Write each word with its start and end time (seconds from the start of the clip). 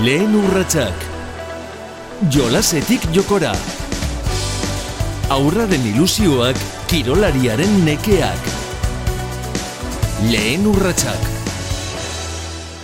Lehen 0.00 0.32
urratsak. 0.32 1.02
Jolasetik 2.32 3.02
jokora. 3.12 3.50
Aurraren 5.28 5.84
ilusioak, 5.90 6.56
kirolariaren 6.88 7.74
nekeak. 7.84 8.46
Lehen 10.30 10.64
urratsak. 10.70 11.28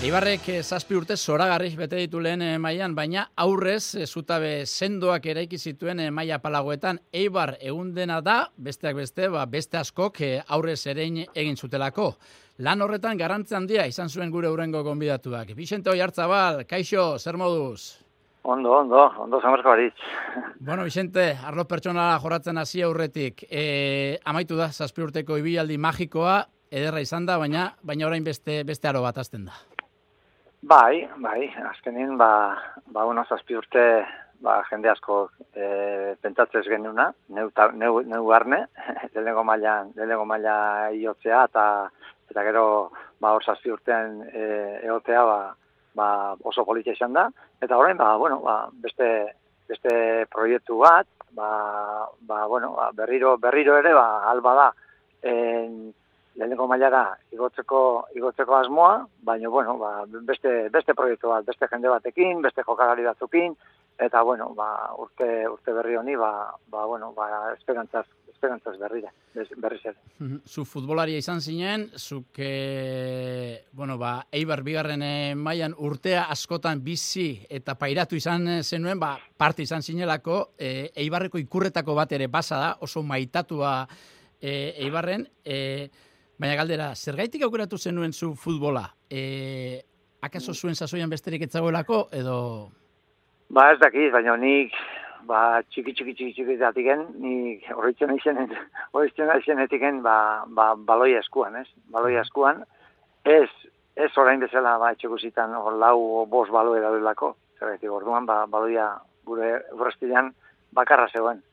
Eibarrek 0.04 0.50
eh, 0.52 0.58
zazpi 0.62 0.98
urte 1.00 1.16
zoragarri 1.16 1.72
bete 1.80 1.96
ditu 1.96 2.20
lehen 2.20 2.44
eh, 2.44 2.58
mailan, 2.60 2.92
baina 2.94 3.24
aurrez 3.40 3.94
eh, 3.96 4.04
zutabe 4.06 4.66
sendoak 4.66 5.30
eraiki 5.32 5.58
zituen 5.58 6.04
maila 6.12 6.38
palagoetan 6.44 7.00
Eibar 7.10 7.54
egun 7.58 7.94
dena 7.96 8.20
da, 8.20 8.50
besteak 8.58 9.00
beste, 9.00 9.30
ba, 9.32 9.46
beste 9.48 9.80
askok 9.80 10.20
aurrez 10.46 10.84
erein 10.92 11.24
egin 11.34 11.56
zutelako. 11.56 12.12
Lan 12.58 12.82
horretan 12.82 13.14
garrantzi 13.14 13.54
handia 13.54 13.84
izan 13.86 14.08
zuen 14.10 14.32
gure 14.34 14.48
urrengo 14.50 14.80
gonbidatuak. 14.82 15.52
Vicente 15.54 15.92
Oiartzabal, 15.92 16.64
kaixo, 16.66 17.12
zer 17.22 17.36
moduz? 17.38 18.02
Ondo, 18.42 18.72
ondo, 18.80 19.04
ondo 19.22 19.38
zamarko 19.40 19.70
baritz. 19.70 19.94
Bueno, 20.68 20.82
Vicente, 20.82 21.36
arlo 21.46 21.64
pertsonala 21.70 22.18
jorratzen 22.18 22.58
hasi 22.58 22.82
aurretik. 22.82 23.44
E, 23.46 24.18
amaitu 24.26 24.58
da, 24.58 24.72
zazpi 24.72 25.04
urteko 25.06 25.38
ibilaldi 25.38 25.78
magikoa, 25.78 26.40
ederra 26.70 27.00
izan 27.00 27.28
da, 27.30 27.38
baina 27.38 27.68
baina 27.86 28.08
orain 28.08 28.26
beste 28.26 28.64
beste 28.66 28.90
aro 28.90 29.04
bat 29.06 29.22
azten 29.22 29.46
da. 29.46 29.54
Bai, 30.66 31.06
bai, 31.22 31.52
azkenin, 31.70 32.16
ba, 32.18 32.32
ba 32.90 33.04
bueno, 33.06 33.22
zazpi 33.30 33.54
urte, 33.54 33.84
ba, 34.42 34.58
jende 34.66 34.90
asko 34.90 35.28
e, 35.54 36.16
pentsatzez 36.22 36.66
genuna, 36.66 37.12
neu, 37.30 37.52
neu, 37.78 38.02
neu 38.02 38.34
arne, 38.34 38.64
lehenengo 39.14 39.46
mailan, 39.46 39.94
lehenengo 39.94 40.26
maila 40.26 40.56
iotzea, 40.98 41.44
eta, 41.52 41.64
eta 42.38 42.46
gero, 42.46 42.92
ba, 43.18 43.32
hor 43.34 43.42
zazpi 43.42 43.72
urtean 43.74 44.20
e, 44.30 44.42
egotea, 44.86 45.24
ba, 45.26 45.38
ba, 45.98 46.08
oso 46.46 46.62
politia 46.64 46.94
izan 46.94 47.16
da, 47.16 47.26
eta 47.58 47.74
orain, 47.76 47.98
ba, 47.98 48.12
bueno, 48.16 48.38
ba, 48.44 48.68
beste, 48.70 49.08
beste 49.66 50.26
proiektu 50.30 50.78
bat, 50.78 51.08
ba, 51.34 52.06
ba, 52.30 52.44
bueno, 52.46 52.76
ba, 52.76 52.92
berriro, 52.94 53.34
berriro 53.42 53.74
ere, 53.80 53.90
ba, 53.96 54.22
alba 54.30 54.54
da, 54.54 54.68
en, 55.26 55.90
lehenengo 56.38 56.68
mailara 56.70 57.02
igotzeko 57.34 57.80
igotzeko 58.14 58.54
asmoa, 58.54 59.02
baina 59.26 59.50
bueno, 59.50 59.74
ba, 59.82 60.04
beste 60.06 60.68
beste 60.70 60.94
proiektu 60.94 61.32
bat, 61.32 61.42
beste 61.42 61.66
jende 61.66 61.90
batekin, 61.90 62.38
beste 62.46 62.62
jokalari 62.62 63.02
batzukin 63.02 63.56
eta 63.98 64.22
bueno, 64.22 64.52
ba, 64.54 64.94
urte 65.02 65.26
urte 65.50 65.74
berri 65.74 65.98
honi 65.98 66.14
ba, 66.14 66.54
ba 66.70 66.86
bueno, 66.86 67.10
ba 67.18 67.26
esperantzaz 67.56 68.06
esperantzaz 68.38 68.76
berrira, 68.78 69.10
berriz 69.34 69.82
ere. 69.90 69.96
Zu 70.46 70.64
futbolaria 70.64 71.18
izan 71.18 71.42
zinen, 71.42 71.88
zuk 71.98 72.38
e, 72.38 73.64
bueno, 73.72 73.98
ba, 73.98 74.28
Eibar 74.32 74.62
bigarren 74.62 75.02
eh, 75.02 75.34
mailan 75.34 75.74
urtea 75.74 76.28
askotan 76.30 76.82
bizi 76.84 77.32
eta 77.50 77.74
pairatu 77.78 78.16
izan 78.16 78.62
zenuen, 78.62 79.00
ba, 79.02 79.16
parte 79.36 79.66
izan 79.66 79.82
zinelako, 79.82 80.52
e, 80.58 80.90
Eibarreko 80.94 81.42
ikurretako 81.42 81.98
bat 81.98 82.14
ere 82.14 82.30
basa 82.30 82.60
da, 82.62 82.76
oso 82.86 83.02
maitatua 83.02 83.80
e, 84.40 84.74
Eibarren, 84.86 85.26
e, 85.44 85.88
Baina 86.38 86.54
galdera, 86.54 86.92
zergaitik 86.94 87.42
aukeratu 87.42 87.80
zenuen 87.82 88.12
zu 88.12 88.28
futbola? 88.38 88.84
E, 89.10 89.82
akaso 90.22 90.54
zuen 90.54 90.76
sasoian 90.78 91.10
besterik 91.10 91.42
etzagoelako, 91.48 92.04
edo... 92.14 92.36
Ba 93.50 93.72
ez 93.72 93.80
dakit, 93.80 94.12
baina 94.14 94.36
nik 94.38 94.76
ba, 95.28 95.62
txiki 95.68 95.94
txiki 95.94 96.14
txiki 96.16 96.34
txiki 96.36 96.56
datiken, 96.60 97.04
nik 97.22 97.66
horretzen 97.74 98.14
izenet, 98.16 98.54
horretzen 98.92 99.32
izenetiken 99.36 100.02
ba, 100.04 100.44
ba, 100.48 100.72
baloi 100.90 101.14
eskuan, 101.20 101.58
ez? 101.60 101.66
Baloi 101.94 102.16
eskuan, 102.22 102.64
ez, 103.28 103.48
ez 103.96 104.10
orain 104.16 104.40
bezala 104.40 104.76
ba, 104.80 104.92
etxekusitan 104.96 105.54
or, 105.58 105.76
lau 105.76 106.24
bos 106.30 106.48
baloi 106.54 106.80
daudelako, 106.84 107.34
zergaitik 107.58 107.92
orduan, 107.92 108.26
ba, 108.28 108.44
baloia 108.50 108.90
gure 109.28 109.58
urrestilean 109.76 110.32
bakarra 110.76 111.08
zegoen. 111.12 111.44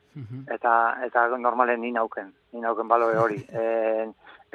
Eta, 0.48 0.72
eta 1.04 1.26
normalen 1.36 1.82
ni 1.84 1.90
nauken, 1.92 2.30
ni 2.52 2.62
nauken 2.62 2.88
baloi 2.88 3.16
hori. 3.20 3.36
E, 3.52 4.06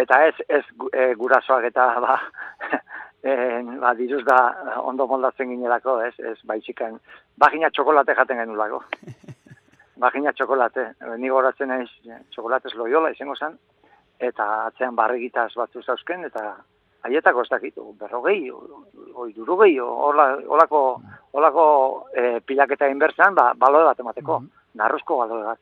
eta 0.01 0.17
ez 0.25 0.33
ez 0.49 0.63
e, 0.89 1.13
gurasoak 1.19 1.67
eta 1.69 1.85
ba 2.01 2.15
en, 3.23 3.79
ba 3.79 3.93
diruz 3.93 4.23
da 4.25 4.37
ondo 4.81 5.07
moldatzen 5.07 5.49
ginelako, 5.49 5.99
ez, 6.01 6.15
ez 6.19 6.37
baitsikan 6.43 6.99
bagina 7.37 7.69
txokolate 7.69 8.15
jaten 8.17 8.41
genulako. 8.43 8.83
bagina 10.03 10.33
txokolate, 10.33 10.87
ni 11.17 11.29
goratzen 11.29 11.69
naiz 11.69 11.89
txokolates 12.31 12.73
loiola 12.75 13.11
izango 13.13 13.35
zen 13.35 13.57
eta 14.21 14.47
atzean 14.67 14.95
barrigitaz 14.95 15.51
batzu 15.57 15.81
zauzken 15.81 16.25
eta 16.25 16.55
haietako 17.05 17.41
ez 17.41 17.49
dakitu, 17.49 17.85
berrogei, 17.99 18.51
oi, 18.51 19.31
durugei, 19.33 19.73
olako, 19.81 20.81
olako 21.33 21.63
e, 22.13 22.39
pilaketa 22.45 22.89
inbertzan, 22.91 23.33
ba, 23.37 23.51
baloe 23.57 23.87
bat 23.87 23.99
emateko, 23.99 24.39
mm 24.39 24.45
-hmm. 24.45 24.75
narruzko 24.77 25.17
baloe 25.17 25.43
bat. 25.43 25.59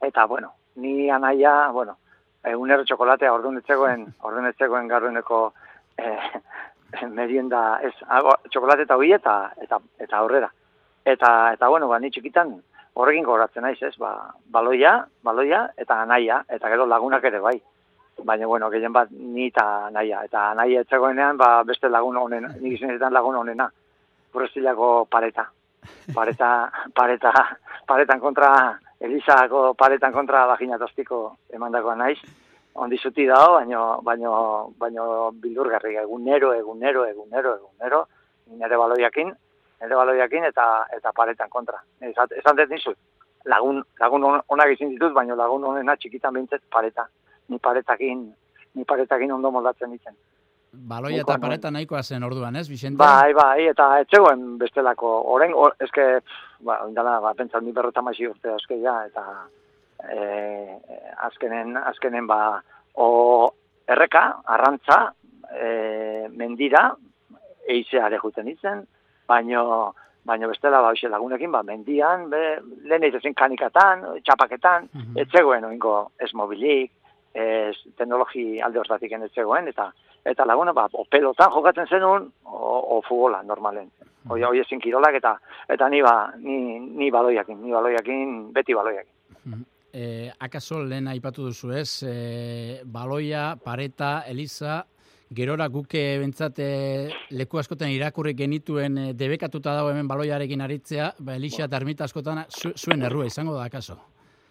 Eta, 0.00 0.24
bueno, 0.26 0.54
ni 0.76 1.10
anaia, 1.10 1.68
bueno, 1.72 1.98
egunero 2.44 2.84
txokolatea 2.84 3.32
ordunetzegoen, 3.34 4.06
ordunetzegoen 4.28 4.88
garrueneko 4.88 5.52
eh, 5.98 6.40
merienda, 7.18 7.80
ez, 7.82 7.94
ago, 8.08 8.34
txokolate 8.50 8.86
eta 8.86 8.96
hoi 8.96 9.12
eta, 9.16 9.36
eta, 9.62 9.80
eta 9.98 10.18
aurrera. 10.18 10.50
Eta, 11.04 11.52
eta 11.54 11.68
bueno, 11.68 11.88
ba, 11.88 11.98
ni 11.98 12.10
txikitan 12.10 12.54
horrekin 13.00 13.24
goratzen 13.24 13.64
naiz, 13.64 13.78
ez, 13.82 13.94
ba, 13.98 14.14
baloia, 14.52 14.98
baloia 15.24 15.68
eta 15.78 16.02
anaia, 16.02 16.42
eta 16.48 16.68
gero 16.72 16.86
lagunak 16.86 17.24
ere 17.24 17.40
bai. 17.40 17.56
Baina, 18.20 18.46
bueno, 18.46 18.68
gehien 18.68 18.92
bat 18.92 19.08
ni 19.10 19.46
eta 19.48 19.86
anaia. 19.86 20.24
Eta 20.28 20.50
anaia 20.50 20.82
etzegoenean, 20.84 21.38
ba, 21.40 21.62
beste 21.64 21.88
lagun 21.88 22.18
honen, 22.20 22.50
nik 22.60 22.76
izanetan 22.76 23.14
lagun 23.16 23.38
honena. 23.38 23.70
Burestilako 24.32 25.06
pareta. 25.08 25.46
Pareta, 26.14 26.50
pareta, 26.98 27.32
paretan 27.88 28.20
kontra 28.20 28.50
Elizako 29.00 29.72
paretan 29.74 30.12
kontra 30.12 30.44
bagina 30.46 30.76
tostiko 30.78 31.36
emandakoa 31.56 31.96
naiz. 31.96 32.18
Ondi 32.74 32.98
zuti 33.02 33.26
dago, 33.26 33.54
baino, 33.58 34.00
baino, 34.06 34.32
baino 34.78 35.04
bildurgarri 35.42 35.96
egunero, 35.96 36.52
egunero, 36.54 37.04
egunero, 37.06 37.56
egunero, 37.56 38.04
nire 38.56 38.76
baloiakin, 38.78 39.32
nire 39.82 39.96
baloiakin 39.98 40.46
eta 40.46 40.66
eta 40.96 41.12
paretan 41.12 41.50
kontra. 41.50 41.80
Esan 42.00 42.56
dut 42.56 42.70
nizut, 42.70 42.98
lagun, 43.44 43.82
lagun 43.98 44.24
onak 44.24 44.74
izin 44.76 44.94
ditut, 44.94 45.12
baino 45.12 45.36
lagun 45.36 45.64
honena 45.64 45.96
txikitan 45.96 46.34
bintzet 46.34 46.62
pareta. 46.70 47.08
Ni 47.48 47.58
paretakin, 47.58 48.28
ni 48.74 48.84
paretakin 48.84 49.32
ondo 49.32 49.50
moldatzen 49.50 49.90
ditzen. 49.90 50.14
Baloia 50.70 51.24
eta 51.24 51.34
pareta 51.42 51.70
nahikoa 51.74 52.02
zen 52.04 52.22
orduan, 52.22 52.54
ez, 52.56 52.68
Vicente? 52.70 53.00
Bai, 53.00 53.32
bai, 53.34 53.66
eta 53.66 53.88
etzegoen 54.04 54.52
bestelako, 54.58 55.10
oren, 55.34 55.54
or, 55.58 55.74
eske, 55.82 56.20
ba, 56.62 56.78
indala, 56.86 57.16
ba, 57.24 57.34
pentsan 57.34 57.64
ni 57.66 57.72
berreta 57.74 58.00
urte 58.06 58.54
eske, 58.54 58.78
ja, 58.78 59.00
eta 59.06 59.24
e, 60.08 60.78
azkenen, 61.26 61.76
azkenen, 61.76 62.26
ba, 62.26 62.60
o, 62.94 63.52
erreka, 63.86 64.40
arrantza, 64.44 65.00
e, 65.50 66.28
mendira, 66.30 66.90
eizea 67.68 68.06
ere 68.06 68.18
juten 68.22 68.46
ditzen, 68.46 68.84
baino, 69.28 69.94
baino 70.24 70.48
bestela, 70.48 70.82
ba, 70.82 70.92
lagunekin, 71.14 71.52
ba, 71.52 71.62
mendian, 71.62 72.28
be, 72.30 72.60
lehen 72.84 73.04
eitzen 73.08 73.34
kanikatan, 73.34 74.06
txapaketan, 74.24 74.88
mm 74.92 75.00
-hmm. 75.00 75.20
etzegoen, 75.24 75.64
oingo, 75.64 76.12
ez 76.18 76.32
mobilik, 76.34 76.92
ez 77.32 77.76
teknologi 77.96 78.60
alde 78.60 78.78
hortatik 78.78 79.12
etzegoen, 79.12 79.68
eta, 79.68 79.92
eta 80.24 80.44
laguna 80.44 80.72
ba 80.72 80.88
o 80.92 81.04
pelotan 81.04 81.50
jokatzen 81.52 81.86
zenun 81.86 82.32
o, 82.44 82.78
o 82.96 83.02
futbola 83.08 83.42
normalen. 83.42 83.90
Hoi 84.28 84.42
hoi 84.42 84.60
ezin 84.60 84.80
kirolak 84.80 85.14
eta 85.16 85.38
eta 85.68 85.88
ni 85.88 86.02
ba 86.02 86.32
ni 86.36 86.78
ni 86.80 87.10
baloiakin, 87.10 87.62
ni 87.62 87.72
baloiakin, 87.72 88.52
beti 88.52 88.74
baloiakin. 88.74 89.64
Eh, 89.92 90.30
akaso 90.38 90.84
lehen 90.84 91.08
aipatu 91.08 91.48
duzu 91.48 91.72
ez, 91.74 92.02
eh, 92.06 92.80
baloia, 92.84 93.56
pareta, 93.64 94.22
eliza, 94.28 94.84
gerora 95.30 95.68
guke 95.68 96.18
bentsate 96.18 96.66
leku 97.30 97.58
askotan 97.58 97.90
irakurri 97.94 98.34
genituen 98.34 98.98
e, 98.98 99.04
debekatuta 99.14 99.76
dago 99.78 99.92
hemen 99.92 100.08
baloiarekin 100.10 100.62
aritzea, 100.64 101.12
ba, 101.18 101.36
Elisa 101.38 101.68
eta 101.68 101.78
Ermita 101.78 102.08
askotan 102.08 102.42
zuen 102.50 103.02
errua 103.06 103.26
izango 103.26 103.54
da 103.54 103.68
akaso? 103.70 103.94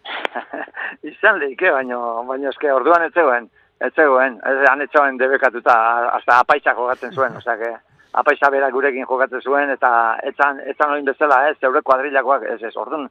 Izan 1.12 1.40
lehike, 1.40 1.70
baino, 1.70 2.00
baino 2.28 2.48
eske 2.48 2.72
orduan 2.72 3.04
ez 3.04 3.12
zegoen 3.14 3.50
ez 3.80 4.56
han 4.68 4.82
etxoen 4.84 5.20
debekatuta, 5.20 5.74
hasta 6.16 6.40
apaisa 6.40 6.74
jokatzen 6.76 7.12
zuen, 7.12 7.36
que 7.44 7.70
apaisa 8.12 8.50
bera 8.50 8.70
gurekin 8.70 9.06
jokatzen 9.08 9.40
zuen, 9.40 9.70
eta 9.70 9.90
etzan, 10.28 10.60
etzan 10.68 10.96
oin 10.96 11.04
bezala, 11.04 11.48
ez, 11.48 11.56
zeure 11.60 11.82
kuadrilakoak, 11.82 12.44
ez, 12.54 12.62
ez, 12.62 12.76
orduan, 12.76 13.08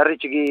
herri 0.00 0.16
txiki, 0.20 0.44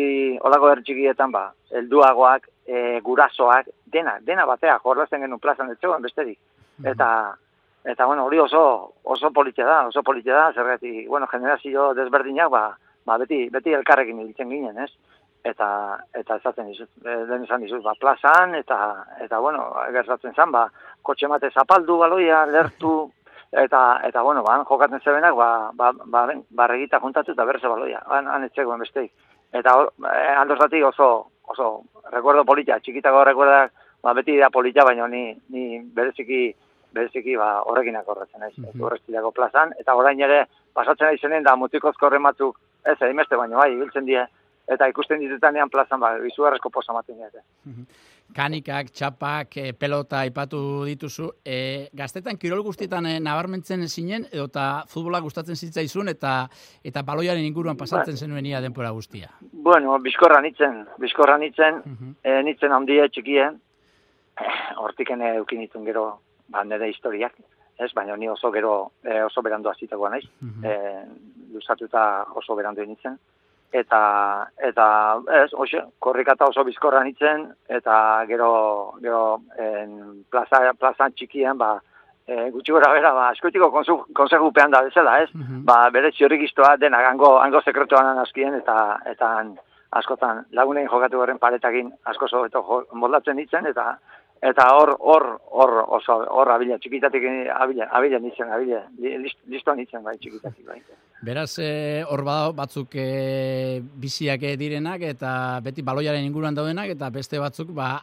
olako 0.47 0.69
herri 0.71 0.85
txikietan 0.87 1.31
ba, 1.33 1.45
elduagoak, 1.81 2.47
e, 2.67 2.99
gurasoak, 3.05 3.69
dena, 3.93 4.17
dena 4.25 4.45
batea, 4.49 4.77
jorrazen 4.83 5.25
genuen 5.25 5.41
plazan 5.41 5.71
ez 5.71 5.79
zegoen 5.79 6.05
besterik, 6.05 6.39
eta, 6.83 7.09
eta, 7.83 8.05
bueno, 8.05 8.25
hori 8.25 8.41
oso, 8.43 8.63
oso 9.03 9.31
politia 9.31 9.67
da, 9.69 9.81
oso 9.91 10.03
politia 10.03 10.35
da, 10.35 10.45
zergeti, 10.53 11.07
bueno, 11.07 11.27
generazio 11.31 11.93
desberdinak, 11.97 12.49
ba, 12.49 12.65
ba, 13.05 13.19
beti, 13.21 13.45
beti 13.53 13.75
elkarrekin 13.77 14.23
hiltzen 14.25 14.49
ginen, 14.53 14.81
ez, 14.85 14.91
eta 15.45 15.67
eta 16.17 16.39
esaten 16.39 16.71
dizut 16.71 16.89
e, 17.05 17.19
den 17.29 17.43
esan 17.45 17.61
dizut 17.61 17.83
ba 17.85 17.91
plazan 18.01 18.55
eta 18.57 18.77
eta 19.21 19.37
bueno 19.37 19.67
gertatzen 19.93 20.33
zan 20.33 20.49
ba 20.49 20.63
kotxe 21.05 21.29
mate 21.29 21.51
zapaldu 21.53 21.99
baloia 21.99 22.39
lertu 22.49 22.95
eta, 23.63 24.01
eta 24.03 24.21
bueno, 24.21 24.43
ba, 24.43 24.57
jokatzen 24.67 25.01
zebenak, 25.01 25.35
ba, 25.35 25.71
ba, 25.73 25.91
ba, 26.05 26.27
barregita 26.49 26.99
juntatu 26.99 27.31
eta 27.31 27.45
berze 27.45 27.67
baloia, 27.67 28.01
han, 28.07 28.27
han 28.27 28.43
etxegoen 28.47 28.83
besteik. 28.83 29.13
Eta 29.55 29.75
hor, 29.77 29.93
eh, 30.11 30.35
handozatik 30.35 30.83
oso, 30.83 31.09
oso, 31.47 31.83
recuerdo 32.11 32.43
polita, 32.45 32.79
txikitako 32.79 33.23
recuerda, 33.23 33.69
ba, 34.03 34.13
beti 34.13 34.37
da 34.37 34.49
polita, 34.49 34.83
baina 34.83 35.07
ni, 35.07 35.29
ni 35.49 35.79
bereziki, 35.79 36.49
bereziki, 36.95 37.35
ba, 37.39 37.61
horrekin 37.69 37.95
akorretzen 37.95 38.41
naiz, 38.41 38.57
mm 38.57 38.65
-hmm. 38.73 39.31
plazan, 39.33 39.73
eta 39.79 39.95
orain 39.95 40.19
ere, 40.19 40.45
pasatzen 40.73 41.07
nahi 41.07 41.43
da 41.43 41.55
mutikozko 41.55 42.07
horrematzuk, 42.07 42.59
ez, 42.85 43.01
egin 43.01 43.17
beste, 43.17 43.35
baina 43.35 43.57
bai, 43.57 43.71
ibiltzen 43.73 44.05
die, 44.05 44.25
eta 44.67 44.87
ikusten 44.87 45.19
ditutanean 45.19 45.69
plazan, 45.69 45.99
ba, 45.99 46.17
izugarrezko 46.17 46.69
posa 46.69 46.93
maten 46.93 47.15
dira. 47.15 47.43
Mhm. 47.65 47.85
Kanikak, 48.33 48.89
txapak, 48.91 49.57
e, 49.61 49.73
pelota 49.77 50.23
ipatu 50.25 50.59
dituzu. 50.87 51.29
E, 51.45 51.87
gaztetan 51.95 52.39
kirol 52.41 52.63
guztietan 52.65 53.05
e, 53.05 53.19
nabarmentzen 53.23 53.85
zinen, 53.87 54.25
edo 54.31 54.47
eta 54.49 54.83
futbola 54.91 55.21
gustatzen 55.23 55.55
zitzaizun, 55.55 56.09
eta 56.09 56.33
eta 56.83 57.03
baloiaren 57.05 57.45
inguruan 57.45 57.77
pasatzen 57.77 58.17
ba. 58.17 58.19
zenuen 58.19 58.45
ia 58.45 58.61
denpora 58.61 58.89
guztia. 58.91 59.29
Bueno, 59.51 59.99
bizkorra 60.03 60.41
nitzen, 60.41 60.83
bizkorra 60.99 61.37
nitzen, 61.37 61.79
uh 61.85 62.13
e, 62.23 62.41
nitzen 62.43 62.71
handie, 62.71 63.07
txikie, 63.09 63.47
hortiken 64.83 65.21
eukin 65.35 65.61
ditun 65.63 65.85
gero, 65.85 66.05
ba, 66.49 66.63
nire 66.63 66.89
historiak, 66.89 67.37
ez, 67.79 67.91
baina 67.93 68.17
ni 68.17 68.27
oso 68.27 68.51
gero, 68.51 68.91
e, 69.03 69.21
oso 69.23 69.41
berandu 69.41 69.69
azitagoa 69.69 70.09
naiz, 70.09 70.25
uh 70.41 70.49
-huh. 70.49 70.65
e, 70.65 71.53
luzatuta 71.53 72.25
oso 72.35 72.55
berandu 72.55 72.83
nitzen 72.85 73.17
eta 73.81 74.01
eta 74.69 74.85
ez 75.43 75.49
hoxe 75.53 75.81
korrikata 75.99 76.47
oso 76.51 76.63
bizkorra 76.63 77.03
nitzen 77.03 77.49
eta 77.79 77.97
gero 78.29 78.49
gero 79.01 79.23
en 79.59 80.23
plaza 80.31 80.61
plaza 80.79 81.09
txikien 81.11 81.57
ba 81.57 81.73
e, 82.27 82.49
gutxi 82.55 82.71
gora 82.71 82.91
bera 82.93 83.13
ba 83.13 83.29
askotiko 83.29 83.71
konsejupean 84.19 84.71
da 84.71 84.83
bezala 84.87 85.19
ez 85.23 85.29
mhm. 85.33 85.63
ba 85.69 85.89
bere 85.89 86.11
ziorrikistoa 86.11 86.75
dena 86.77 87.03
hango 87.09 87.37
hango 87.39 87.61
sekretuan 87.61 88.19
askien 88.25 88.55
eta 88.61 88.77
eta 89.13 89.31
askotan 89.99 90.45
lagunen 90.51 90.87
jokatu 90.91 91.21
horren 91.21 91.39
paretakin 91.39 91.91
asko 92.11 92.27
sobeto 92.27 92.83
moldatzen 92.93 93.37
ditzen 93.43 93.67
eta 93.73 93.97
eta 94.49 94.67
hor 94.75 94.95
hor 94.99 95.25
hor 95.51 95.73
oso 95.97 96.17
hor 96.37 96.51
abila 96.53 96.77
txikitatik 96.81 97.23
abila 97.55 97.89
abila 97.99 98.19
nitzen 98.19 98.51
abila 98.51 98.83
listo 98.99 99.75
nitzen 99.75 100.03
bai 100.03 100.17
txikitatik 100.17 100.65
bai 100.67 100.81
Beraz, 101.25 101.57
eh, 101.63 102.03
hor 102.05 102.21
e, 102.21 102.33
batzuk 102.53 102.95
e, 103.01 103.81
biziak 103.81 104.43
direnak 104.59 105.01
eta 105.01 105.59
beti 105.63 105.81
baloiaren 105.81 106.25
inguruan 106.25 106.53
daudenak 106.53 106.91
eta 106.93 107.09
beste 107.09 107.39
batzuk 107.41 107.71
ba, 107.73 107.95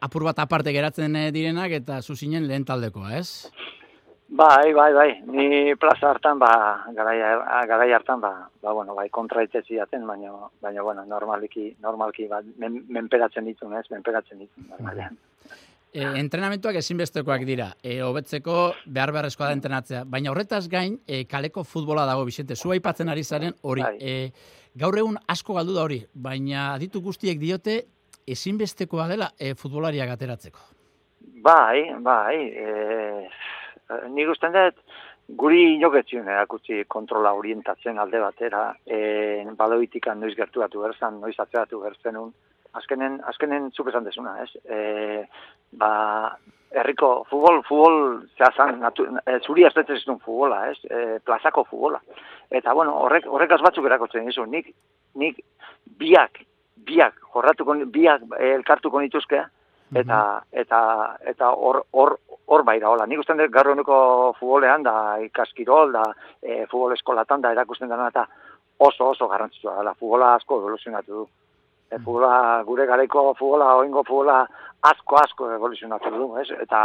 apur 0.00 0.26
bat 0.26 0.42
aparte 0.44 0.74
geratzen 0.74 1.16
direnak 1.32 1.72
eta 1.72 2.02
zuzinen 2.02 2.44
lehen 2.46 2.66
taldekoa, 2.68 3.14
ez? 3.16 3.48
Bai, 4.28 4.72
bai, 4.74 4.92
bai. 4.92 5.10
Ni 5.30 5.74
plaza 5.76 6.10
hartan, 6.10 6.38
ba, 6.38 6.50
garai, 6.92 7.16
garai 7.70 7.92
hartan, 7.92 8.20
ba, 8.20 8.32
ba, 8.62 8.72
bueno, 8.72 8.94
bai, 8.94 9.08
kontraitzezi 9.08 9.78
aten, 9.78 10.06
baina, 10.06 10.32
baina, 10.60 10.82
bueno, 10.82 11.04
normaliki, 11.06 11.76
normalki, 11.80 12.26
ba, 12.26 12.42
men, 12.58 12.82
menperatzen 12.90 13.46
ditu, 13.46 13.70
ez? 13.78 13.86
Menperatzen 13.90 14.42
ditu, 14.42 14.66
normalean. 14.68 15.16
E, 15.96 16.04
entrenamentuak 16.20 16.76
ezinbestekoak 16.76 17.46
dira, 17.48 17.70
e, 17.80 18.02
hobetzeko 18.04 18.56
behar 18.84 19.14
beharrezkoa 19.16 19.46
da 19.48 19.56
entrenatzea, 19.56 20.02
baina 20.04 20.28
horretaz 20.28 20.66
gain, 20.68 20.98
e, 21.08 21.22
kaleko 21.30 21.64
futbola 21.64 22.04
dago, 22.04 22.26
Bizente, 22.28 22.56
zu 22.56 22.74
aipatzen 22.74 23.08
ari 23.08 23.24
zaren 23.24 23.56
hori. 23.62 23.80
Bai. 23.80 23.96
E, 23.96 24.74
gaur 24.76 24.98
egun 25.00 25.16
asko 25.32 25.56
galdu 25.56 25.72
da 25.72 25.86
hori, 25.86 26.02
baina 26.12 26.74
ditu 26.82 27.00
guztiek 27.00 27.40
diote 27.40 27.78
ezinbestekoa 28.28 29.08
dela 29.08 29.30
e, 29.40 29.54
futbolariak 29.56 30.12
ateratzeko. 30.12 30.68
Bai, 31.46 31.86
bai, 32.04 32.36
e, 32.52 33.28
nik 34.12 34.34
usten 34.34 34.52
dut, 34.52 34.82
guri 35.40 35.62
inoketzen 35.78 36.28
erakutsi 36.28 36.82
kontrola 36.92 37.32
orientatzen 37.38 37.96
alde 37.98 38.20
batera, 38.20 38.66
e, 38.84 39.46
baloitikan 39.56 40.20
noiz 40.20 40.36
gertuatu 40.36 40.84
berzan, 40.84 41.22
noiz 41.24 41.38
atzeratu 41.40 41.80
berzenun, 41.86 42.34
azkenen, 42.78 43.20
azkenen 43.30 43.70
zuk 43.72 43.88
esan 43.90 44.04
desuna, 44.06 44.36
ez? 44.44 44.50
E, 44.64 45.24
ba, 45.80 45.90
herriko 46.76 47.10
futbol, 47.30 47.62
futbol, 47.66 47.98
zehazan, 48.36 48.80
natu, 48.82 49.06
e, 49.24 49.38
zuri 49.44 49.66
ez 49.66 49.72
dut 49.76 49.92
futbola, 50.24 50.66
ez? 50.70 50.78
E, 50.84 51.18
plazako 51.24 51.64
futbola. 51.70 52.00
Eta, 52.50 52.74
bueno, 52.74 52.96
horrek, 53.04 53.26
horrek 53.26 53.56
batzuk 53.62 53.86
erakotzen 53.86 54.26
dizu, 54.26 54.46
nik, 54.50 54.72
nik 55.14 55.40
biak, 55.98 56.42
biak, 56.86 57.20
jorratuko, 57.34 57.78
biak 57.92 58.26
elkartuko 58.38 59.00
nituzke, 59.00 59.44
eta, 59.94 60.20
eta, 60.52 60.80
eta 61.32 61.50
hor, 61.54 61.82
hor, 61.92 62.16
hor 62.46 62.64
bai 62.66 62.78
da, 62.80 62.90
hola. 62.90 63.06
Nik 63.06 63.22
ustean 63.22 63.38
dut 63.38 63.54
garro 63.54 63.74
futbolean, 64.38 64.82
da 64.82 65.16
ikaskirol, 65.22 65.92
da 65.92 66.04
e, 66.42 66.66
futbol 66.66 66.92
eskolatan, 66.92 67.40
da 67.40 67.52
erakusten 67.52 67.88
dena, 67.88 68.08
eta 68.08 68.26
oso, 68.78 69.10
oso 69.10 69.28
garrantzitsua 69.28 69.82
da, 69.82 69.94
futbola 69.94 70.34
asko 70.34 70.60
evoluzionatu 70.60 71.12
du. 71.12 71.26
E, 71.96 71.98
futbola, 71.98 72.62
gure 72.66 72.84
garaiko 72.86 73.32
futbola, 73.38 73.74
oingo 73.80 74.02
futbola, 74.04 74.42
asko 74.84 75.16
asko 75.16 75.50
evoluzionatu 75.54 76.12
du, 76.12 76.26
ez? 76.42 76.48
Eta, 76.60 76.80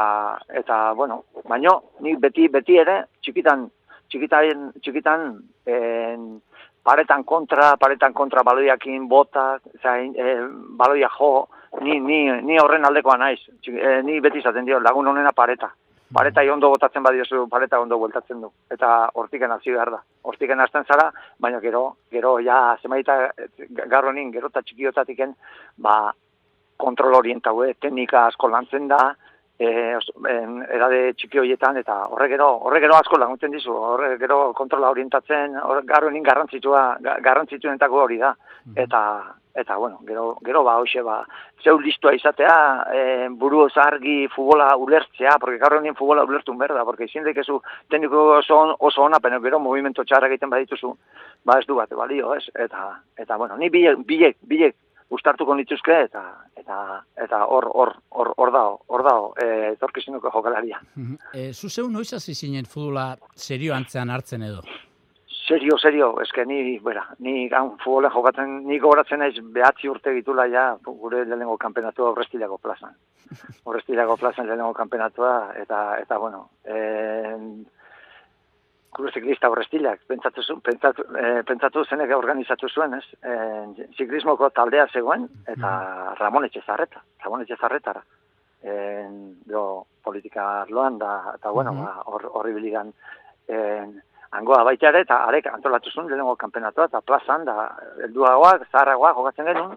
eta 0.61 0.93
bueno, 0.95 1.23
baino, 1.47 1.75
ni 1.99 2.15
beti, 2.15 2.47
beti 2.47 2.79
ere, 2.79 2.97
txikitan, 3.21 3.67
txikitan, 4.11 4.69
txikitan, 4.79 5.27
en, 5.67 6.25
paretan 6.83 7.25
kontra, 7.27 7.75
paretan 7.81 8.15
kontra 8.15 8.43
baloiakin 8.47 9.07
bota, 9.11 9.59
zain, 9.83 10.15
e, 10.15 10.37
baloia 10.79 11.11
jo, 11.19 11.47
ni, 11.81 11.99
ni, 11.99 12.23
ni 12.47 12.59
horren 12.59 12.87
aldekoa 12.87 13.19
naiz, 13.19 13.41
e, 13.67 13.99
ni 14.07 14.19
beti 14.23 14.39
izaten 14.39 14.65
dio, 14.65 14.79
lagun 14.79 15.11
honena 15.11 15.35
pareta 15.35 15.73
pareta 16.13 16.43
ondo 16.53 16.69
botatzen 16.69 17.03
badiozu, 17.03 17.45
pareta 17.49 17.79
ondo 17.79 17.97
bueltatzen 17.97 18.41
du. 18.41 18.51
Eta 18.71 19.09
hortiken 19.13 19.51
hasi 19.51 19.71
behar 19.71 19.91
da. 19.91 20.01
Hortiken 20.27 20.59
hasten 20.59 20.85
zara, 20.85 21.09
baina 21.39 21.59
gero, 21.63 21.83
gero 22.11 22.37
ja, 22.43 22.77
zemaita, 22.81 23.31
garronin, 23.87 24.31
gero 24.31 24.51
eta 24.51 24.61
txikiotatiken, 24.61 25.35
ba, 25.77 26.13
kontrol 26.81 27.19
orientau, 27.21 27.59
teknika 27.79 28.25
asko 28.27 28.49
lantzen 28.49 28.87
da, 28.91 29.01
e, 29.61 29.67
en, 30.29 30.55
erade 30.73 31.01
txiki 31.17 31.41
horietan, 31.41 31.77
eta 31.81 31.97
horre 32.09 32.27
gero, 32.31 32.49
horre 32.65 32.81
gero 32.83 32.97
asko 32.97 33.19
laguntzen 33.21 33.53
dizu, 33.53 33.75
horre 33.93 34.15
gero 34.21 34.39
kontrola 34.57 34.89
orientatzen, 34.93 35.59
horre 35.61 35.85
garronin 35.89 36.25
garrantzitsua, 36.25 36.85
garrantzitsuenetako 37.27 38.01
hori 38.05 38.19
da. 38.21 38.33
Mm-hmm. 38.33 38.81
Eta, 38.85 39.03
eta 39.55 39.75
bueno, 39.77 39.99
gero, 40.07 40.37
gero 40.45 40.63
ba, 40.63 40.77
hoxe, 40.79 41.01
ba, 41.01 41.21
zeu 41.63 41.79
listua 41.79 42.13
izatea, 42.15 42.57
e, 42.93 43.01
buru 43.29 43.67
zargi 43.69 44.27
futbola 44.33 44.75
ulertzea, 44.77 45.37
porque 45.39 45.59
gaur 45.59 45.77
honien 45.79 45.95
futbola 45.95 46.23
ulertun 46.23 46.57
berda, 46.57 46.85
porque 46.85 47.05
izin 47.09 47.23
dekezu 47.23 47.61
tekniko 47.89 48.37
oso, 48.37 48.61
oso 48.79 49.03
ona, 49.03 49.19
pero 49.19 49.41
gero 49.41 49.59
movimento 49.59 50.03
txarra 50.03 50.31
egiten 50.31 50.49
badituzu, 50.49 50.95
ba 51.43 51.59
ez 51.59 51.67
du 51.67 51.75
bat, 51.75 51.91
balio, 51.91 52.35
ez? 52.35 52.47
Eta, 52.55 53.01
eta 53.17 53.37
bueno, 53.37 53.57
ni 53.57 53.69
bilek, 53.69 54.05
bilek, 54.07 54.37
bilek, 54.47 54.75
ustartuko 55.11 55.55
nituzke 55.59 55.97
eta 56.05 56.21
eta 56.57 56.77
eta 57.25 57.41
hor 57.53 57.67
hor 57.73 57.93
hor 58.15 58.31
hor 58.37 58.51
dao 58.55 58.77
hor 58.87 59.03
dao 59.03 59.25
eh 59.43 59.73
etorkizunuko 59.73 60.31
jokalaria. 60.31 60.79
Eh 61.33 61.51
zu 61.53 61.69
zeu 61.69 61.89
noiz 61.89 62.13
hasi 62.13 62.33
zinen 62.33 62.65
futbola 62.65 63.17
serio 63.35 63.75
antzean 63.75 64.09
hartzen 64.09 64.43
edo? 64.43 64.61
Serio, 65.51 65.77
serio, 65.77 66.13
eske 66.23 66.45
ni, 66.47 66.77
bera, 66.79 67.01
ni 67.19 67.49
gaun 67.51 67.73
futbola 67.81 68.07
jokatzen, 68.13 68.53
ni 68.69 68.77
gogoratzen 68.79 69.19
naiz 69.19 69.33
behatzi 69.51 69.89
urte 69.91 70.13
ditula 70.15 70.45
ja, 70.47 70.61
gure 70.85 71.25
lehenengo 71.25 71.57
kampenatua 71.59 72.13
horrestilako 72.13 72.55
plazan. 72.63 72.93
Horrestilako 73.67 74.15
plazan 74.21 74.47
lehenengo 74.47 74.71
kampenatua, 74.77 75.33
eta, 75.59 75.81
eta 75.99 76.19
bueno, 76.23 76.39
eh, 76.63 77.35
gure 78.95 79.11
ziklista 79.11 79.49
horrestilak, 79.51 80.05
pentsatu, 80.07 80.55
pentsatu, 80.63 81.03
eh, 81.19 81.41
pentsatu 81.49 81.83
zenek 81.83 82.13
organizatu 82.15 82.69
zuen, 82.69 82.95
ez? 83.01 83.03
Eh, 83.19 83.89
ziklismoko 83.97 84.53
taldea 84.55 84.85
zegoen, 84.93 85.25
eta 85.51 85.73
Ramon 86.21 86.47
Etxezarreta, 86.47 87.03
Ramon 87.25 87.43
Etxezarretara. 87.43 88.05
Eh, 88.63 89.03
politika 90.01 90.47
arloan, 90.61 90.95
da, 91.01 91.35
eta 91.35 91.51
bueno, 91.51 91.73
uh 91.73 91.83
-huh. 91.83 91.83
ba, 91.83 92.31
horri 92.39 92.53
biligan, 92.53 92.93
eh, 93.49 93.83
angoa 94.31 94.63
baita 94.63 94.89
ere, 94.89 95.03
eta 95.05 95.21
arek 95.27 95.47
antolatu 95.51 95.91
zuen 95.91 96.07
lehenengo 96.07 96.35
kampenatua, 96.39 96.87
eta 96.87 97.01
plazan, 97.05 97.45
da, 97.45 97.69
elduagoak, 98.07 98.67
zaharragoak 98.71 99.17
jokatzen 99.17 99.49
genuen, 99.49 99.73